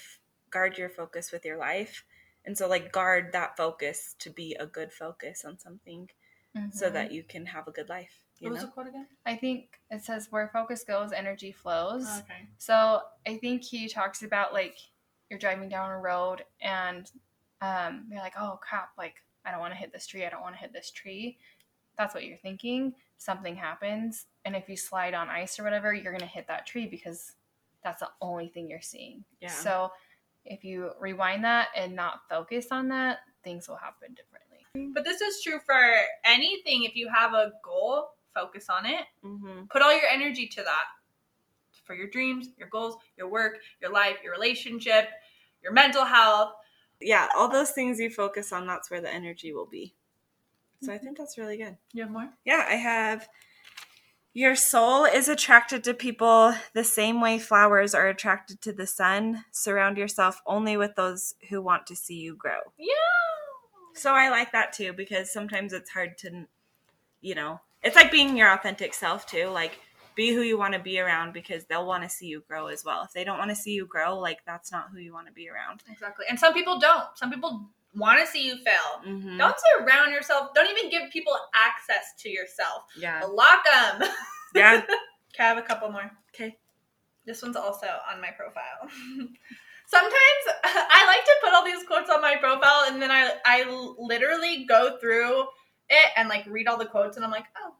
guard 0.49 0.77
your 0.77 0.89
focus 0.89 1.31
with 1.31 1.45
your 1.45 1.57
life. 1.57 2.03
And 2.45 2.57
so 2.57 2.67
like 2.67 2.91
guard 2.91 3.31
that 3.31 3.55
focus 3.57 4.15
to 4.19 4.29
be 4.29 4.55
a 4.59 4.65
good 4.65 4.91
focus 4.91 5.45
on 5.45 5.57
something 5.57 6.09
so 6.71 6.89
Mhm. 6.89 6.93
that 6.93 7.11
you 7.11 7.23
can 7.23 7.45
have 7.47 7.67
a 7.67 7.71
good 7.71 7.89
life. 7.89 8.23
You 8.39 8.49
What 8.49 8.53
was 8.53 8.61
know? 8.61 8.67
the 8.67 8.71
quote 8.73 8.87
again? 8.87 9.07
I 9.25 9.35
think 9.35 9.79
it 9.89 10.03
says 10.03 10.31
where 10.31 10.47
focus 10.49 10.83
goes, 10.83 11.11
energy 11.11 11.51
flows. 11.51 12.07
Okay. 12.21 12.47
So 12.57 13.01
I 13.25 13.37
think 13.37 13.63
he 13.63 13.87
talks 13.87 14.21
about 14.23 14.53
like 14.53 14.77
you're 15.29 15.39
driving 15.39 15.69
down 15.69 15.89
a 15.91 15.97
road 15.99 16.45
and 16.61 17.09
um, 17.61 18.07
you're 18.09 18.19
like, 18.19 18.33
oh 18.37 18.59
crap, 18.61 18.91
like 18.97 19.15
I 19.45 19.51
don't 19.51 19.59
want 19.59 19.73
to 19.73 19.77
hit 19.77 19.91
this 19.91 20.05
tree. 20.07 20.25
I 20.25 20.29
don't 20.29 20.41
want 20.41 20.55
to 20.55 20.61
hit 20.61 20.73
this 20.73 20.91
tree. 20.91 21.37
That's 21.97 22.13
what 22.13 22.25
you're 22.25 22.37
thinking. 22.37 22.95
Something 23.17 23.55
happens, 23.55 24.25
and 24.45 24.55
if 24.55 24.67
you 24.67 24.75
slide 24.75 25.13
on 25.13 25.29
ice 25.29 25.57
or 25.59 25.63
whatever, 25.63 25.93
you're 25.93 26.11
gonna 26.11 26.25
hit 26.25 26.47
that 26.47 26.65
tree 26.65 26.87
because 26.87 27.35
that's 27.83 28.01
the 28.01 28.11
only 28.21 28.49
thing 28.49 28.67
you're 28.69 28.81
seeing. 28.81 29.23
Yeah. 29.39 29.49
So 29.49 29.93
if 30.43 30.63
you 30.65 30.91
rewind 30.99 31.43
that 31.45 31.69
and 31.75 31.95
not 31.95 32.27
focus 32.27 32.67
on 32.71 32.89
that, 32.89 33.19
things 33.43 33.67
will 33.69 33.77
happen 33.77 34.13
differently. 34.13 34.32
But 34.75 35.03
this 35.03 35.21
is 35.21 35.41
true 35.41 35.59
for 35.65 35.79
anything. 36.25 36.83
If 36.83 36.95
you 36.95 37.09
have 37.13 37.33
a 37.33 37.51
goal, 37.63 38.09
focus 38.33 38.67
on 38.69 38.85
it. 38.85 39.05
Mm-hmm. 39.23 39.65
Put 39.69 39.81
all 39.81 39.93
your 39.93 40.07
energy 40.11 40.47
to 40.47 40.63
that. 40.63 40.85
For 41.85 41.93
your 41.95 42.07
dreams, 42.07 42.49
your 42.57 42.69
goals, 42.69 42.95
your 43.17 43.29
work, 43.29 43.59
your 43.81 43.91
life, 43.91 44.17
your 44.23 44.33
relationship, 44.33 45.09
your 45.61 45.73
mental 45.73 46.05
health. 46.05 46.53
Yeah, 47.01 47.27
all 47.35 47.49
those 47.49 47.71
things 47.71 47.99
you 47.99 48.09
focus 48.09 48.53
on, 48.53 48.65
that's 48.65 48.89
where 48.89 49.01
the 49.01 49.13
energy 49.13 49.53
will 49.53 49.65
be. 49.65 49.93
So 50.81 50.93
I 50.93 50.97
think 50.97 51.17
that's 51.17 51.37
really 51.37 51.57
good. 51.57 51.77
You 51.93 52.03
have 52.03 52.11
more? 52.11 52.29
Yeah, 52.45 52.65
I 52.67 52.75
have. 52.75 53.27
Your 54.33 54.55
soul 54.55 55.05
is 55.05 55.29
attracted 55.29 55.83
to 55.83 55.93
people 55.93 56.55
the 56.73 56.83
same 56.83 57.21
way 57.21 57.37
flowers 57.37 57.93
are 57.93 58.07
attracted 58.07 58.61
to 58.61 58.73
the 58.73 58.87
sun. 58.87 59.45
Surround 59.51 59.97
yourself 59.97 60.41
only 60.47 60.77
with 60.77 60.95
those 60.95 61.35
who 61.49 61.61
want 61.61 61.85
to 61.87 61.95
see 61.95 62.15
you 62.15 62.35
grow. 62.35 62.59
Yeah. 62.77 62.95
So 63.95 64.13
I 64.13 64.29
like 64.29 64.51
that 64.51 64.73
too 64.73 64.93
because 64.93 65.31
sometimes 65.31 65.73
it's 65.73 65.89
hard 65.89 66.17
to, 66.19 66.45
you 67.21 67.35
know, 67.35 67.59
it's 67.83 67.95
like 67.95 68.11
being 68.11 68.37
your 68.37 68.51
authentic 68.51 68.93
self 68.93 69.25
too. 69.27 69.47
Like, 69.47 69.79
be 70.15 70.33
who 70.33 70.41
you 70.41 70.57
want 70.57 70.73
to 70.73 70.79
be 70.79 70.99
around 70.99 71.33
because 71.33 71.65
they'll 71.65 71.87
want 71.87 72.03
to 72.03 72.09
see 72.09 72.27
you 72.27 72.43
grow 72.47 72.67
as 72.67 72.85
well. 72.85 73.03
If 73.03 73.13
they 73.13 73.23
don't 73.23 73.39
want 73.39 73.49
to 73.49 73.55
see 73.55 73.71
you 73.71 73.87
grow, 73.87 74.17
like, 74.17 74.39
that's 74.45 74.71
not 74.71 74.89
who 74.91 74.99
you 74.99 75.11
want 75.11 75.27
to 75.27 75.33
be 75.33 75.49
around. 75.49 75.81
Exactly. 75.91 76.25
And 76.29 76.39
some 76.39 76.53
people 76.53 76.79
don't. 76.79 77.05
Some 77.15 77.31
people 77.31 77.67
want 77.95 78.19
to 78.19 78.27
see 78.27 78.45
you 78.45 78.57
fail. 78.57 79.01
Mm-hmm. 79.07 79.37
Don't 79.37 79.55
surround 79.79 80.11
yourself. 80.11 80.49
Don't 80.53 80.69
even 80.69 80.89
give 80.89 81.09
people 81.11 81.33
access 81.55 82.13
to 82.19 82.29
yourself. 82.29 82.83
Yeah. 82.97 83.23
Lock 83.23 83.63
them. 83.65 84.09
Yeah. 84.55 84.83
Okay, 85.35 85.45
I 85.45 85.47
have 85.47 85.57
a 85.57 85.63
couple 85.63 85.91
more. 85.91 86.11
Okay. 86.31 86.59
This 87.25 87.41
one's 87.41 87.55
also 87.55 87.87
on 88.11 88.21
my 88.21 88.29
profile. 88.37 88.87
Sometimes 89.87 90.43
I 90.63 91.05
like 91.07 91.25
to 91.25 91.35
put 91.43 91.53
all 91.53 91.63
these 91.65 91.83
quotes 91.85 92.09
on 92.09 92.21
my 92.21 92.35
profile 92.35 92.85
and 92.87 93.01
then 93.01 93.11
I 93.11 93.31
I 93.45 93.93
literally 93.97 94.65
go 94.65 94.97
through 94.99 95.41
it 95.89 96.11
and 96.17 96.29
like 96.29 96.45
read 96.47 96.67
all 96.67 96.77
the 96.77 96.85
quotes 96.85 97.15
and 97.17 97.25
I'm 97.25 97.31
like, 97.31 97.45
oh, 97.63 97.73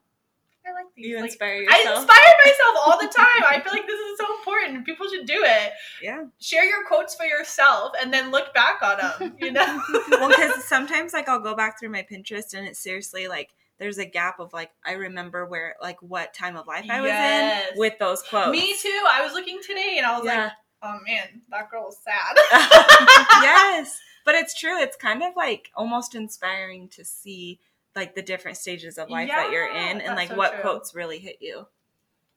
I 0.66 0.72
like 0.72 0.86
these. 0.96 1.06
You 1.06 1.16
Like, 1.16 1.26
inspire 1.26 1.56
yourself. 1.56 1.86
I 1.86 2.00
inspire 2.00 2.34
myself 2.44 2.76
all 2.86 2.98
the 3.00 3.08
time. 3.16 3.44
I 3.46 3.60
feel 3.62 3.72
like 3.72 3.86
this 3.86 3.98
is 4.00 4.18
so 4.18 4.26
important. 4.38 4.86
People 4.86 5.06
should 5.12 5.26
do 5.26 5.42
it. 5.44 5.72
yeah. 6.02 6.24
Share 6.40 6.64
your 6.64 6.86
quotes 6.86 7.14
for 7.14 7.24
yourself 7.26 7.92
and 8.00 8.12
then 8.12 8.30
look 8.30 8.54
back 8.54 8.80
on 8.82 8.98
them. 8.98 9.36
You 9.38 9.52
know? 9.52 9.82
well, 10.10 10.28
because 10.28 10.64
sometimes 10.64 11.12
like 11.12 11.28
I'll 11.28 11.40
go 11.40 11.54
back 11.54 11.78
through 11.80 11.90
my 11.90 12.06
Pinterest 12.10 12.54
and 12.54 12.66
it's 12.66 12.78
seriously 12.78 13.26
like 13.28 13.50
there's 13.78 13.98
a 13.98 14.04
gap 14.06 14.38
of 14.38 14.52
like 14.52 14.70
I 14.86 14.92
remember 14.92 15.44
where 15.46 15.74
like 15.82 16.00
what 16.00 16.32
time 16.32 16.56
of 16.56 16.66
life 16.66 16.86
I 16.88 17.00
was 17.00 17.08
Yes. 17.08 17.70
in 17.72 17.78
with 17.78 17.98
those 17.98 18.22
quotes. 18.22 18.50
Me 18.52 18.74
too. 18.80 19.02
I 19.10 19.22
was 19.24 19.32
looking 19.32 19.58
today 19.66 19.96
and 19.98 20.06
I 20.06 20.16
was 20.16 20.24
Yeah. 20.24 20.44
like, 20.44 20.52
oh 20.82 20.98
man, 21.06 21.42
that 21.50 21.70
girl 21.70 21.88
is 21.88 21.98
sad. 21.98 22.36
yes, 23.42 23.98
but 24.24 24.34
it's 24.34 24.58
true. 24.58 24.78
It's 24.78 24.96
kind 24.96 25.22
of 25.22 25.32
like 25.36 25.70
almost 25.76 26.14
inspiring 26.14 26.88
to 26.90 27.04
see 27.04 27.60
like 27.96 28.14
the 28.14 28.22
different 28.22 28.56
stages 28.56 28.98
of 28.98 29.08
life 29.10 29.28
that 29.28 29.50
you're 29.50 29.68
in 29.68 30.00
and 30.00 30.16
like 30.16 30.30
so 30.30 30.36
what 30.36 30.52
true. 30.52 30.60
quotes 30.62 30.94
really 30.94 31.18
hit 31.18 31.38
you. 31.40 31.66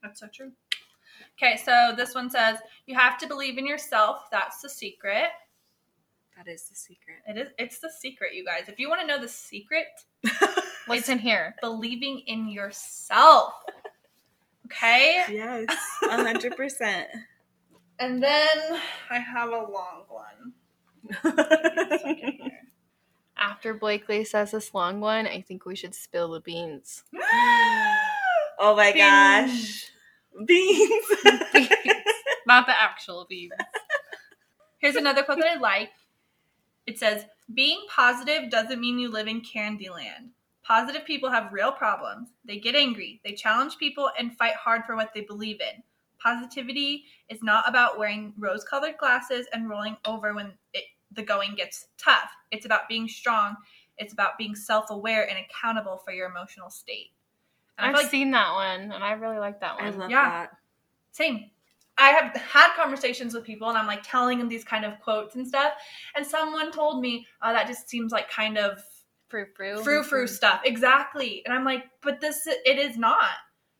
That's 0.03 0.19
so 0.19 0.27
true. 0.33 0.51
Okay, 1.41 1.57
so 1.57 1.93
this 1.95 2.13
one 2.13 2.29
says, 2.29 2.57
you 2.85 2.95
have 2.95 3.17
to 3.19 3.27
believe 3.27 3.57
in 3.57 3.65
yourself. 3.65 4.29
That's 4.31 4.61
the 4.61 4.69
secret. 4.69 5.29
That 6.35 6.47
is 6.47 6.69
the 6.69 6.75
secret. 6.75 7.17
It 7.27 7.37
is 7.37 7.47
it's 7.57 7.79
the 7.79 7.89
secret, 7.89 8.35
you 8.35 8.45
guys. 8.45 8.69
If 8.69 8.79
you 8.79 8.89
want 8.89 9.01
to 9.01 9.07
know 9.07 9.19
the 9.19 9.27
secret, 9.27 9.87
what's 10.85 11.09
in 11.09 11.17
here. 11.17 11.55
believing 11.61 12.21
in 12.27 12.47
yourself. 12.47 13.53
Okay? 14.69 15.23
Yes, 15.31 15.69
a 16.03 16.21
hundred 16.23 16.57
percent. 16.57 17.07
And 17.99 18.21
then 18.21 18.81
I 19.09 19.19
have 19.19 19.49
a 19.49 19.51
long 19.57 20.03
one. 20.09 20.53
After 23.37 23.73
Blakely 23.73 24.23
says 24.25 24.51
this 24.51 24.73
long 24.73 24.99
one, 24.99 25.27
I 25.27 25.41
think 25.41 25.65
we 25.65 25.75
should 25.75 25.95
spill 25.95 26.31
the 26.31 26.41
beans. 26.41 27.03
Oh 28.59 28.75
my 28.75 28.91
Beans. 28.91 28.97
gosh, 28.97 29.91
beans. 30.45 31.05
Not 32.47 32.65
the 32.65 32.79
actual 32.79 33.25
beans. 33.29 33.51
Here's 34.79 34.95
another 34.95 35.23
quote 35.23 35.39
that 35.39 35.47
I 35.57 35.59
like. 35.59 35.91
It 36.87 36.97
says, 36.99 37.25
Being 37.53 37.81
positive 37.89 38.49
doesn't 38.49 38.81
mean 38.81 38.99
you 38.99 39.09
live 39.11 39.27
in 39.27 39.41
Candyland. 39.41 40.29
Positive 40.63 41.05
people 41.05 41.29
have 41.29 41.53
real 41.53 41.71
problems. 41.71 42.29
They 42.45 42.59
get 42.59 42.75
angry, 42.75 43.21
they 43.23 43.33
challenge 43.33 43.77
people, 43.77 44.09
and 44.17 44.35
fight 44.37 44.55
hard 44.55 44.83
for 44.85 44.95
what 44.95 45.13
they 45.13 45.21
believe 45.21 45.61
in. 45.61 45.83
Positivity 46.19 47.05
is 47.29 47.43
not 47.43 47.67
about 47.67 47.97
wearing 47.99 48.33
rose 48.37 48.63
colored 48.63 48.97
glasses 48.97 49.45
and 49.53 49.69
rolling 49.69 49.97
over 50.05 50.33
when 50.33 50.53
it, 50.73 50.85
the 51.11 51.23
going 51.23 51.55
gets 51.55 51.87
tough. 51.97 52.29
It's 52.51 52.65
about 52.65 52.87
being 52.89 53.07
strong. 53.07 53.55
It's 53.97 54.13
about 54.13 54.37
being 54.37 54.55
self 54.55 54.89
aware 54.89 55.27
and 55.29 55.37
accountable 55.39 55.97
for 55.97 56.11
your 56.11 56.29
emotional 56.29 56.69
state. 56.69 57.11
And 57.77 57.85
I 57.85 57.89
I've 57.89 57.95
like 57.95 58.09
seen 58.11 58.31
that 58.31 58.53
one, 58.53 58.91
and 58.91 59.03
I 59.03 59.11
really 59.13 59.37
like 59.39 59.59
that 59.61 59.77
I 59.79 59.89
one. 59.89 59.99
love 59.99 60.09
Yeah. 60.11 60.29
that. 60.29 60.51
same. 61.11 61.49
I 61.99 62.09
have 62.09 62.35
had 62.35 62.75
conversations 62.75 63.33
with 63.33 63.43
people 63.43 63.69
and 63.69 63.77
I'm 63.77 63.87
like 63.87 64.03
telling 64.03 64.37
them 64.37 64.47
these 64.47 64.63
kind 64.63 64.85
of 64.85 64.99
quotes 64.99 65.35
and 65.35 65.47
stuff. 65.47 65.73
And 66.15 66.23
someone 66.25 66.71
told 66.71 67.01
me, 67.01 67.25
oh, 67.41 67.51
that 67.51 67.65
just 67.65 67.89
seems 67.89 68.11
like 68.11 68.29
kind 68.29 68.55
of 68.57 68.83
Frou 69.29 69.45
frou. 69.55 69.83
frou 69.83 70.03
frou 70.03 70.27
stuff. 70.27 70.61
Exactly. 70.63 71.41
And 71.43 71.53
I'm 71.53 71.65
like, 71.65 71.85
but 72.03 72.21
this, 72.21 72.45
it 72.47 72.77
is 72.77 72.97
not. 72.97 73.31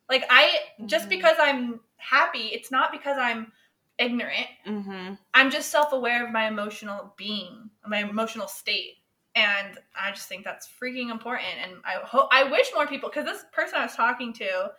Like, 0.10 0.26
I, 0.30 0.60
just 0.86 1.08
Mhm. 1.08 1.10
because 1.10 1.36
I'm 1.40 1.80
happy, 1.98 2.48
it's 2.48 2.72
not 2.72 2.92
because 2.92 3.18
I'm 3.18 3.52
ignorant. 3.98 4.48
Mm-hmm. 4.66 5.16
I'm 5.34 5.52
just 5.52 5.70
self 5.72 5.92
aware 5.92 6.26
of 6.26 6.32
my 6.32 6.48
emotional 6.48 7.14
being, 7.18 7.70
my 7.86 7.98
emotional 8.00 8.48
state. 8.48 8.98
And 9.36 9.78
I 10.00 10.12
just 10.12 10.28
think 10.28 10.44
that's 10.44 10.68
freaking 10.68 11.12
important. 11.12 11.50
And 11.62 11.74
I 11.86 11.96
hope, 12.04 12.30
I 12.32 12.44
wish 12.46 12.72
more 12.74 12.88
people, 12.88 13.10
because 13.10 13.26
this 13.26 13.46
person 13.52 13.78
I 13.78 13.84
was 13.84 13.96
talking 13.96 14.34
to, 14.34 14.72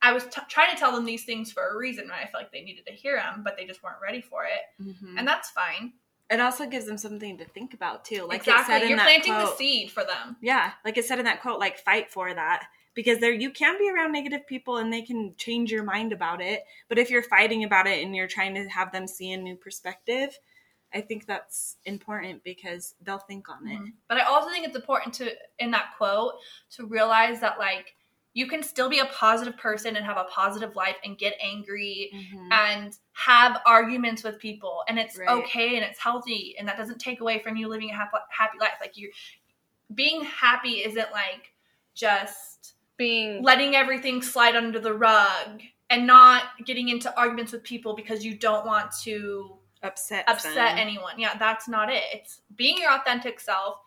I 0.00 0.12
was 0.12 0.24
t- 0.24 0.40
trying 0.48 0.70
to 0.72 0.76
tell 0.76 0.92
them 0.92 1.04
these 1.04 1.24
things 1.24 1.52
for 1.52 1.68
a 1.68 1.76
reason, 1.76 2.08
right? 2.08 2.24
I 2.26 2.30
felt 2.30 2.42
like 2.42 2.52
they 2.52 2.62
needed 2.62 2.86
to 2.86 2.92
hear 2.92 3.16
them, 3.16 3.42
but 3.44 3.56
they 3.56 3.66
just 3.66 3.82
weren't 3.82 4.00
ready 4.02 4.20
for 4.20 4.44
it. 4.44 4.82
Mm-hmm. 4.82 5.18
And 5.18 5.28
that's 5.28 5.50
fine. 5.50 5.92
It 6.32 6.40
also 6.40 6.66
gives 6.66 6.86
them 6.86 6.98
something 6.98 7.36
to 7.38 7.44
think 7.44 7.74
about 7.74 8.04
too. 8.04 8.24
Like 8.24 8.40
it 8.40 8.48
exactly. 8.48 8.80
said 8.80 8.88
You're 8.88 8.96
that 8.96 9.04
planting 9.04 9.34
quote, 9.34 9.50
the 9.50 9.56
seed 9.56 9.90
for 9.90 10.04
them. 10.04 10.36
Yeah, 10.40 10.72
like 10.84 10.96
it 10.96 11.04
said 11.04 11.18
in 11.18 11.24
that 11.26 11.42
quote, 11.42 11.60
like 11.60 11.78
fight 11.78 12.10
for 12.10 12.32
that 12.32 12.64
because 12.94 13.18
there 13.18 13.32
you 13.32 13.50
can 13.50 13.78
be 13.78 13.90
around 13.90 14.12
negative 14.12 14.46
people 14.46 14.78
and 14.78 14.92
they 14.92 15.02
can 15.02 15.34
change 15.36 15.70
your 15.70 15.82
mind 15.82 16.12
about 16.12 16.40
it. 16.40 16.64
But 16.88 16.98
if 16.98 17.10
you're 17.10 17.22
fighting 17.22 17.64
about 17.64 17.86
it 17.86 18.04
and 18.04 18.14
you're 18.14 18.28
trying 18.28 18.54
to 18.54 18.66
have 18.68 18.92
them 18.92 19.06
see 19.06 19.32
a 19.32 19.36
new 19.36 19.56
perspective, 19.56 20.38
I 20.94 21.00
think 21.00 21.26
that's 21.26 21.76
important 21.86 22.44
because 22.44 22.94
they'll 23.02 23.18
think 23.18 23.48
on 23.48 23.66
it. 23.66 23.78
Mhm. 23.78 23.92
But 24.08 24.18
I 24.18 24.24
also 24.24 24.50
think 24.50 24.66
it's 24.66 24.76
important 24.76 25.14
to, 25.14 25.34
in 25.58 25.70
that 25.70 25.94
quote, 25.96 26.34
to 26.72 26.86
realize 26.86 27.40
that, 27.40 27.58
like, 27.58 27.96
you 28.34 28.46
can 28.46 28.62
still 28.62 28.88
be 28.88 28.98
a 29.00 29.04
positive 29.06 29.56
person 29.58 29.94
and 29.96 30.06
have 30.06 30.16
a 30.16 30.24
positive 30.24 30.74
life 30.74 30.96
and 31.04 31.18
get 31.18 31.34
angry 31.40 32.10
Mhm. 32.14 32.48
and 32.50 32.96
have 33.12 33.60
arguments 33.66 34.22
with 34.24 34.38
people 34.38 34.84
and 34.88 34.98
it's 34.98 35.18
Right. 35.18 35.28
okay 35.28 35.76
and 35.76 35.84
it's 35.84 35.98
healthy 35.98 36.56
and 36.58 36.66
that 36.66 36.76
doesn't 36.78 36.98
take 36.98 37.20
away 37.20 37.40
from 37.40 37.56
you 37.56 37.68
living 37.68 37.90
a 37.90 37.94
happy, 37.94 38.16
happy 38.30 38.58
life 38.58 38.74
like 38.80 38.96
you 38.96 39.10
being 39.94 40.22
happy 40.24 40.82
isn't 40.84 41.12
like 41.12 41.52
just 41.94 42.74
Being 42.96 43.42
letting 43.42 43.74
everything 43.74 44.22
slide 44.22 44.56
under 44.56 44.78
the 44.80 44.94
rug 44.94 45.60
and 45.90 46.06
not 46.06 46.44
getting 46.64 46.88
into 46.88 47.14
arguments 47.18 47.52
with 47.52 47.62
people 47.64 47.94
because 47.94 48.24
you 48.24 48.34
don't 48.34 48.64
want 48.64 48.90
to 49.02 49.58
upset 49.82 50.24
upset 50.28 50.54
them. 50.54 50.78
anyone 50.78 51.18
yeah 51.18 51.36
that's 51.36 51.68
not 51.68 51.90
it 51.90 52.04
it's 52.14 52.40
being 52.56 52.78
your 52.78 52.92
authentic 52.92 53.40
self 53.40 53.78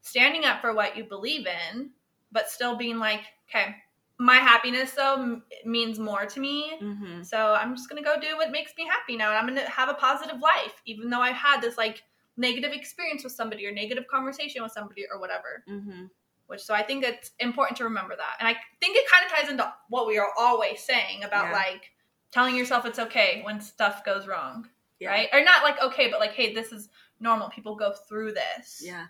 standing 0.00 0.44
up 0.44 0.60
for 0.62 0.72
what 0.72 0.96
you 0.96 1.04
believe 1.04 1.46
in 1.46 1.90
but 2.32 2.48
still 2.48 2.76
being 2.76 2.98
like 2.98 3.22
okay 3.48 3.74
my 4.20 4.36
happiness 4.36 4.92
though 4.92 5.40
means 5.64 5.98
more 5.98 6.26
to 6.26 6.40
me 6.40 6.76
Mhm. 6.80 7.24
so 7.24 7.54
I'm 7.54 7.74
just 7.74 7.88
gonna 7.88 8.02
go 8.02 8.20
do 8.20 8.36
what 8.36 8.50
makes 8.50 8.72
me 8.76 8.86
happy 8.86 9.16
now, 9.16 9.30
and 9.30 9.38
I'm 9.38 9.46
gonna 9.46 9.68
have 9.68 9.88
a 9.88 9.94
positive 9.94 10.40
life, 10.40 10.80
even 10.84 11.08
though 11.08 11.22
I've 11.22 11.34
had 11.36 11.60
this 11.62 11.78
like 11.78 12.02
negative 12.36 12.72
experience 12.72 13.24
with 13.24 13.32
somebody 13.32 13.66
or 13.66 13.72
negative 13.72 14.06
conversation 14.08 14.62
with 14.62 14.72
somebody 14.72 15.06
or 15.10 15.18
whatever. 15.18 15.64
Mhm. 15.66 16.10
Which 16.48 16.60
so 16.60 16.74
I 16.74 16.82
think 16.82 17.02
it's 17.04 17.30
important 17.38 17.78
to 17.78 17.84
remember 17.84 18.14
that, 18.14 18.36
and 18.38 18.46
I 18.46 18.60
think 18.80 18.96
it 18.96 19.08
kind 19.08 19.24
of 19.24 19.32
ties 19.32 19.48
into 19.48 19.74
what 19.88 20.06
we 20.06 20.18
are 20.18 20.32
always 20.36 20.82
saying 20.82 21.24
about 21.24 21.46
Yeah. 21.46 21.52
like 21.52 21.92
telling 22.30 22.54
yourself 22.56 22.84
it's 22.84 22.98
okay 22.98 23.40
when 23.42 23.60
stuff 23.60 24.04
goes 24.04 24.26
wrong, 24.26 24.68
Yeah. 24.98 25.10
right? 25.10 25.28
Or 25.32 25.42
not 25.42 25.62
like 25.62 25.80
okay, 25.80 26.10
but 26.10 26.20
like 26.20 26.32
hey, 26.32 26.52
this 26.52 26.72
is 26.72 26.90
normal. 27.20 27.48
People 27.48 27.74
go 27.74 27.92
through 27.92 28.32
this. 28.32 28.82
Yeah. 28.84 29.06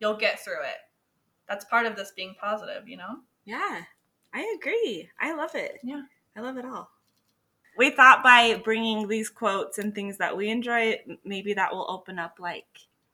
You'll 0.00 0.16
get 0.16 0.38
through 0.44 0.62
it. 0.62 0.78
That's 1.48 1.64
part 1.64 1.86
of 1.86 1.96
this 1.96 2.10
being 2.12 2.34
positive, 2.34 2.86
you 2.88 2.96
know? 2.98 3.20
Yeah. 3.44 3.84
I 4.32 4.56
agree. 4.60 5.08
I 5.20 5.34
love 5.34 5.54
it. 5.54 5.78
Yeah. 5.82 6.02
I 6.36 6.40
love 6.40 6.56
it 6.56 6.64
all. 6.64 6.90
We 7.76 7.90
thought 7.90 8.22
by 8.22 8.60
bringing 8.64 9.08
these 9.08 9.28
quotes 9.30 9.78
and 9.78 9.94
things 9.94 10.18
that 10.18 10.36
we 10.36 10.48
enjoy, 10.50 11.00
maybe 11.24 11.54
that 11.54 11.72
will 11.72 11.86
open 11.90 12.18
up 12.18 12.36
like, 12.38 12.66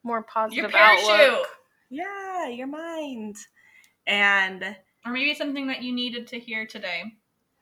More 0.02 0.16
Your 0.18 0.22
positive 0.24 0.70
parachute. 0.70 1.08
outlook. 1.10 1.46
yeah, 1.90 2.48
your 2.48 2.66
mind. 2.66 3.36
And 4.06 4.76
Or 5.04 5.12
maybe 5.12 5.34
something 5.34 5.66
that 5.68 5.82
you 5.82 5.92
needed 5.92 6.26
to 6.28 6.38
hear 6.38 6.66
today. 6.66 7.04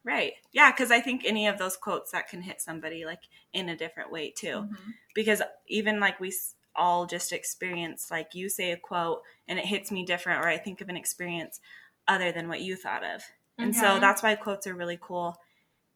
right. 0.05 0.35
Yeah, 0.53 0.71
because 0.71 0.91
I 0.91 1.01
think 1.01 1.23
any 1.25 1.47
of 1.47 1.59
those 1.59 1.77
quotes 1.77 2.11
that 2.13 2.29
can 2.29 2.43
hit 2.43 2.61
somebody 2.61 3.05
like 3.05 3.23
in 3.53 3.69
a 3.71 3.77
different 3.77 4.11
way 4.13 4.31
too. 4.31 4.69
Mhm. 4.69 4.95
because 5.15 5.41
even 5.69 6.01
like 6.01 6.19
we 6.21 6.33
all 6.77 7.07
just 7.07 7.33
experience 7.33 8.11
like 8.11 8.35
you 8.35 8.49
say 8.49 8.73
a 8.73 8.77
quote 8.77 9.23
and 9.47 9.59
it 9.61 9.65
hits 9.65 9.93
me 9.93 10.05
different 10.05 10.45
or 10.45 10.49
i 10.49 10.57
think 10.59 10.81
of 10.81 10.89
an 10.89 10.97
experience 10.97 11.61
other 12.09 12.33
than 12.33 12.49
what 12.49 12.61
you 12.61 12.75
thought 12.75 13.05
of 13.05 13.23
and 13.59 13.75
so 13.75 13.83
Mhm. 13.85 14.01
that's 14.01 14.23
why 14.23 14.35
quotes 14.35 14.67
are 14.67 14.75
really 14.75 14.99
cool 15.01 15.37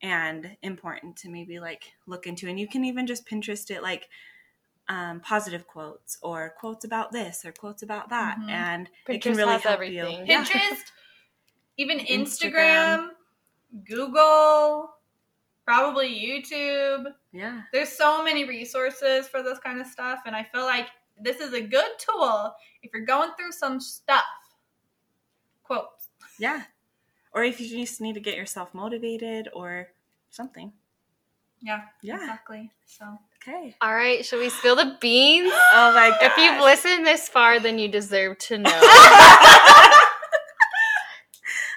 and 0.01 0.57
important 0.63 1.17
to 1.19 1.29
maybe 1.29 1.59
like 1.59 1.93
look 2.07 2.27
into 2.27 2.49
and 2.49 2.59
you 2.61 2.69
can 2.69 2.85
even 2.85 3.07
just 3.07 3.27
pinterest 3.27 3.71
it 3.71 3.83
like 3.83 4.09
um, 4.89 5.21
positive 5.21 5.67
quotes 5.67 6.17
or 6.23 6.55
quotes 6.59 6.85
about 6.85 7.13
this 7.13 7.45
or 7.45 7.53
quotes 7.53 7.83
about 7.83 8.09
that 8.09 8.39
Mhm. 8.39 8.49
and 8.51 8.91
it 9.09 9.21
can 9.21 9.35
really 9.37 9.53
has 9.53 9.63
help 9.63 9.75
everything. 9.75 10.21
you 10.21 10.25
Yeah. 10.27 10.45
Pinterest, 10.45 10.93
even 11.77 11.99
Instagram. 12.07 13.11
Instagram, 13.11 13.11
Google, 13.87 14.95
probably 15.67 16.09
YouTube. 16.19 17.13
yeah 17.33 17.63
There's 17.73 17.91
so 17.91 18.23
many 18.25 18.45
resources 18.45 19.29
for 19.29 19.43
this 19.43 19.59
kind 19.59 19.79
of 19.81 19.87
stuff, 19.87 20.21
and 20.25 20.35
I 20.35 20.45
feel 20.45 20.63
like 20.65 20.89
this 21.21 21.41
is 21.41 21.53
a 21.53 21.61
good 21.61 21.91
tool 21.99 22.55
if 22.83 22.91
you're 22.95 23.05
going 23.05 23.33
through 23.37 23.53
some 23.53 23.81
stuff. 23.81 24.25
Quotes. 25.65 26.09
yeah 26.39 26.63
or 27.39 27.45
if 27.45 27.61
you 27.61 27.69
just 27.87 28.01
need 28.01 28.15
to 28.15 28.21
get 28.21 28.35
yourself 28.37 28.75
motivated 28.75 29.49
or 29.55 29.89
something 30.31 30.73
Yeah, 31.63 31.83
yeah 32.03 32.17
exactly. 32.17 32.71
So 32.85 33.05
okay 33.41 33.77
All 33.81 33.95
right, 33.95 34.25
should 34.27 34.41
we 34.41 34.49
spill 34.51 34.75
the 34.77 34.97
beans? 35.01 35.53
oh 35.73 35.93
my 35.95 36.11
god 36.11 36.19
If 36.23 36.37
you've 36.37 36.61
listened 36.61 37.07
this 37.07 37.29
far, 37.29 37.61
then 37.61 37.79
you 37.79 37.87
deserve 37.89 38.39
to 38.39 38.59
know. 38.67 38.71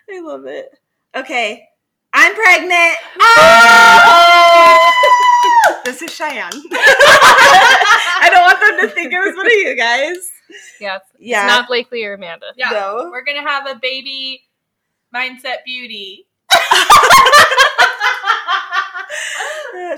I 0.09 0.19
love 0.21 0.45
it. 0.45 0.77
Okay, 1.15 1.67
I'm 2.13 2.33
pregnant. 2.35 2.95
Ah! 3.21 4.91
this 5.85 6.01
is 6.01 6.11
Cheyenne. 6.13 6.51
I 8.23 8.29
don't 8.31 8.41
want 8.43 8.59
them 8.59 8.79
to 8.89 8.93
think 8.95 9.13
it 9.13 9.19
was 9.19 9.35
one 9.35 9.45
of 9.45 9.51
you 9.53 9.75
guys. 9.77 10.17
yeah, 10.79 10.95
it's 10.97 11.05
Yeah. 11.19 11.45
not 11.47 11.67
Blakely 11.67 12.03
or 12.03 12.13
Amanda. 12.15 12.47
yeah, 12.57 12.69
No. 12.71 13.09
we're 13.11 13.23
gonna 13.23 13.47
have 13.47 13.67
a 13.67 13.75
baby 13.75 14.43
mindset 15.15 15.63
beauty. 15.65 16.27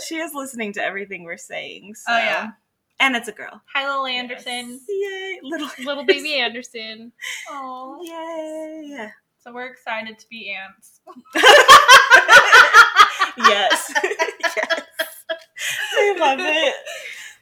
She 0.03 0.15
is 0.17 0.33
listening 0.33 0.73
to 0.73 0.83
everything 0.83 1.23
we're 1.23 1.37
saying. 1.37 1.93
So. 1.95 2.11
Oh, 2.13 2.17
yeah. 2.17 2.51
And 2.99 3.15
it's 3.15 3.27
a 3.27 3.31
girl. 3.31 3.61
Hi, 3.73 3.87
Little 3.87 4.07
Anderson. 4.07 4.79
Yay, 4.89 5.39
little 5.43 5.69
Little 5.85 6.03
baby 6.03 6.33
Anderson. 6.35 7.11
Oh, 7.49 7.99
Yay. 8.03 9.09
so 9.39 9.53
we're 9.53 9.67
excited 9.67 10.17
to 10.17 10.25
be 10.29 10.55
aunts. 10.55 10.99
yes. 13.37 13.93
yes. 14.57 14.81
I 15.95 16.15
love 16.19 16.39
it. 16.41 16.75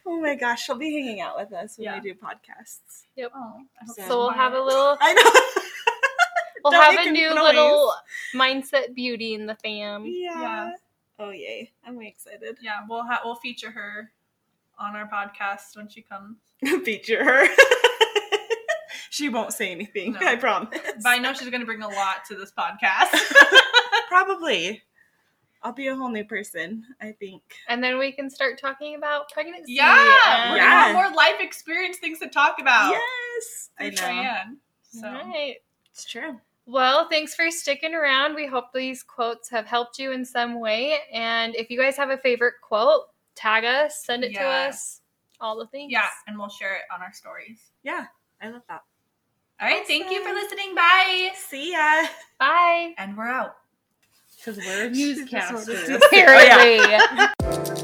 Oh 0.06 0.20
my 0.20 0.34
gosh, 0.34 0.64
she'll 0.66 0.76
be 0.76 0.92
hanging 0.92 1.20
out 1.22 1.36
with 1.38 1.52
us 1.54 1.78
when 1.78 1.86
Yeah. 1.86 2.00
we 2.02 2.10
do 2.10 2.14
podcasts. 2.14 3.04
Oh, 3.34 3.62
So- 3.96 4.02
So 4.08 4.18
we'll 4.18 4.30
have 4.30 4.52
a 4.52 4.60
little 4.60 4.98
I 5.00 5.14
know. 5.14 5.30
We'll 6.64 6.72
Don't 6.72 6.82
have 6.96 7.06
a 7.06 7.08
a 7.08 7.12
new 7.12 7.34
noise. 7.34 7.42
little 7.44 7.92
mindset 8.34 8.94
beauty 8.94 9.34
in 9.34 9.46
the 9.46 9.54
fam. 9.56 10.04
yeah. 10.06 10.40
Yeah. 10.40 10.70
Oh 11.18 11.30
yay! 11.30 11.70
I'm 11.86 11.96
way 11.96 12.08
excited. 12.08 12.56
Yeah, 12.60 12.80
we'll 12.88 13.04
ha- 13.04 13.20
we'll 13.24 13.36
feature 13.36 13.70
her 13.70 14.10
on 14.78 14.96
our 14.96 15.08
podcast 15.08 15.76
when 15.76 15.88
she 15.88 16.02
comes. 16.02 16.38
Feature 16.84 17.22
her. 17.22 17.46
she 19.10 19.28
won't 19.28 19.52
say 19.52 19.70
anything. 19.70 20.12
No. 20.14 20.26
I 20.26 20.36
promise. 20.36 20.70
But 20.72 21.06
I 21.06 21.18
know 21.18 21.32
she's 21.34 21.50
going 21.50 21.60
to 21.60 21.66
bring 21.66 21.82
a 21.82 21.88
lot 21.88 22.24
to 22.28 22.34
this 22.34 22.50
podcast. 22.56 23.10
Probably. 24.08 24.82
I'll 25.62 25.72
be 25.72 25.86
a 25.86 25.94
whole 25.94 26.08
new 26.10 26.24
person. 26.24 26.84
I 27.00 27.12
think. 27.12 27.42
And 27.68 27.84
then 27.84 27.98
we 27.98 28.10
can 28.10 28.28
start 28.28 28.58
talking 28.60 28.96
about 28.96 29.30
pregnancy. 29.30 29.74
yeah, 29.74 29.92
and- 30.44 30.50
we're 30.52 30.56
Yeah. 30.56 30.62
gonna 30.64 30.80
have 30.86 30.94
more 30.94 31.16
life 31.16 31.36
experience 31.40 31.98
things 31.98 32.18
to 32.18 32.28
talk 32.28 32.56
about. 32.60 32.90
Yes, 32.90 33.70
I 33.78 33.90
through 33.90 34.06
know. 34.08 34.12
Cheyenne. 34.12 34.56
So 34.90 35.08
Right. 35.12 35.56
It's 35.92 36.04
true. 36.04 36.40
Well, 36.66 37.08
thanks 37.10 37.34
for 37.34 37.50
sticking 37.50 37.94
around. 37.94 38.34
We 38.34 38.46
hope 38.46 38.66
these 38.72 39.02
quotes 39.02 39.48
have 39.50 39.66
helped 39.66 39.98
you 39.98 40.12
in 40.12 40.24
some 40.24 40.60
way. 40.60 40.98
And 41.12 41.54
if 41.56 41.70
you 41.70 41.78
guys 41.78 41.96
have 41.96 42.10
a 42.10 42.18
favorite 42.18 42.54
quote, 42.62 43.06
tag 43.34 43.64
us, 43.64 44.04
send 44.04 44.22
it 44.24 44.32
to 44.34 44.42
us, 44.44 45.00
all 45.40 45.58
the 45.58 45.66
things. 45.66 45.90
yeah, 45.90 46.06
and 46.28 46.38
we'll 46.38 46.48
share 46.48 46.76
it 46.76 46.82
on 46.94 47.02
our 47.02 47.12
stories. 47.12 47.58
Yeah, 47.82 48.06
I 48.40 48.50
love 48.50 48.62
that. 48.68 48.82
All 49.60 49.68
right, 49.68 49.86
thank 49.86 50.10
you 50.10 50.24
for 50.24 50.32
listening. 50.32 50.74
Bye. 50.74 51.30
See 51.36 51.72
ya. 51.72 52.06
Bye. 52.38 52.94
And 52.98 53.16
we're 53.16 53.28
out. 53.28 53.56
Because 54.44 54.58
we're 54.58 54.90
Newscasters. 54.90 56.00
Oh, 56.12 56.16
yeah. 56.16 57.32
Apparently. 57.38 57.81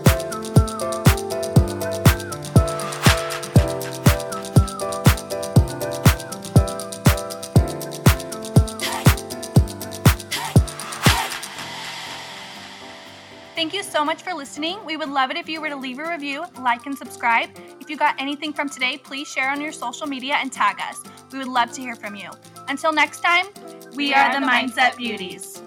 So 13.98 14.04
much 14.04 14.22
for 14.22 14.32
listening. 14.32 14.78
We 14.84 14.96
would 14.96 15.08
love 15.08 15.32
it 15.32 15.36
if 15.36 15.48
you 15.48 15.60
were 15.60 15.70
to 15.70 15.74
leave 15.74 15.98
a 15.98 16.08
review, 16.08 16.44
like, 16.60 16.86
and 16.86 16.96
subscribe. 16.96 17.50
If 17.80 17.90
you 17.90 17.96
got 17.96 18.14
anything 18.16 18.52
from 18.52 18.68
today, 18.68 18.96
please 18.96 19.26
share 19.26 19.50
on 19.50 19.60
your 19.60 19.72
social 19.72 20.06
media 20.06 20.36
and 20.40 20.52
tag 20.52 20.80
us. 20.80 21.02
We 21.32 21.38
would 21.38 21.48
love 21.48 21.72
to 21.72 21.80
hear 21.80 21.96
from 21.96 22.14
you. 22.14 22.30
Until 22.68 22.92
next 22.92 23.22
time, 23.22 23.46
we, 23.96 24.14
are, 24.14 24.40
the 24.40 24.46
Mindset 24.46 24.96
Beauties. 24.96 25.60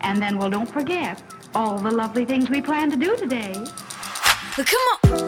And 0.00 0.22
then, 0.22 0.38
well, 0.38 0.48
don't 0.48 0.72
forget 0.72 1.22
all 1.54 1.76
the 1.76 1.90
lovely 1.90 2.24
things 2.24 2.48
we 2.48 2.62
plan 2.62 2.90
to 2.90 2.96
do 2.96 3.14
today. 3.14 3.52
Come 4.56 5.12
on. 5.12 5.25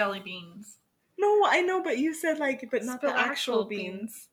Jelly 0.00 0.20
beans. 0.20 0.78
No, 1.18 1.44
I 1.46 1.60
know, 1.60 1.82
but 1.82 1.98
you 1.98 2.14
said 2.14 2.38
like, 2.38 2.66
but 2.70 2.84
not 2.84 3.00
Spill 3.00 3.10
the 3.10 3.18
actual 3.18 3.32
actual 3.32 3.64
beans. 3.66 4.28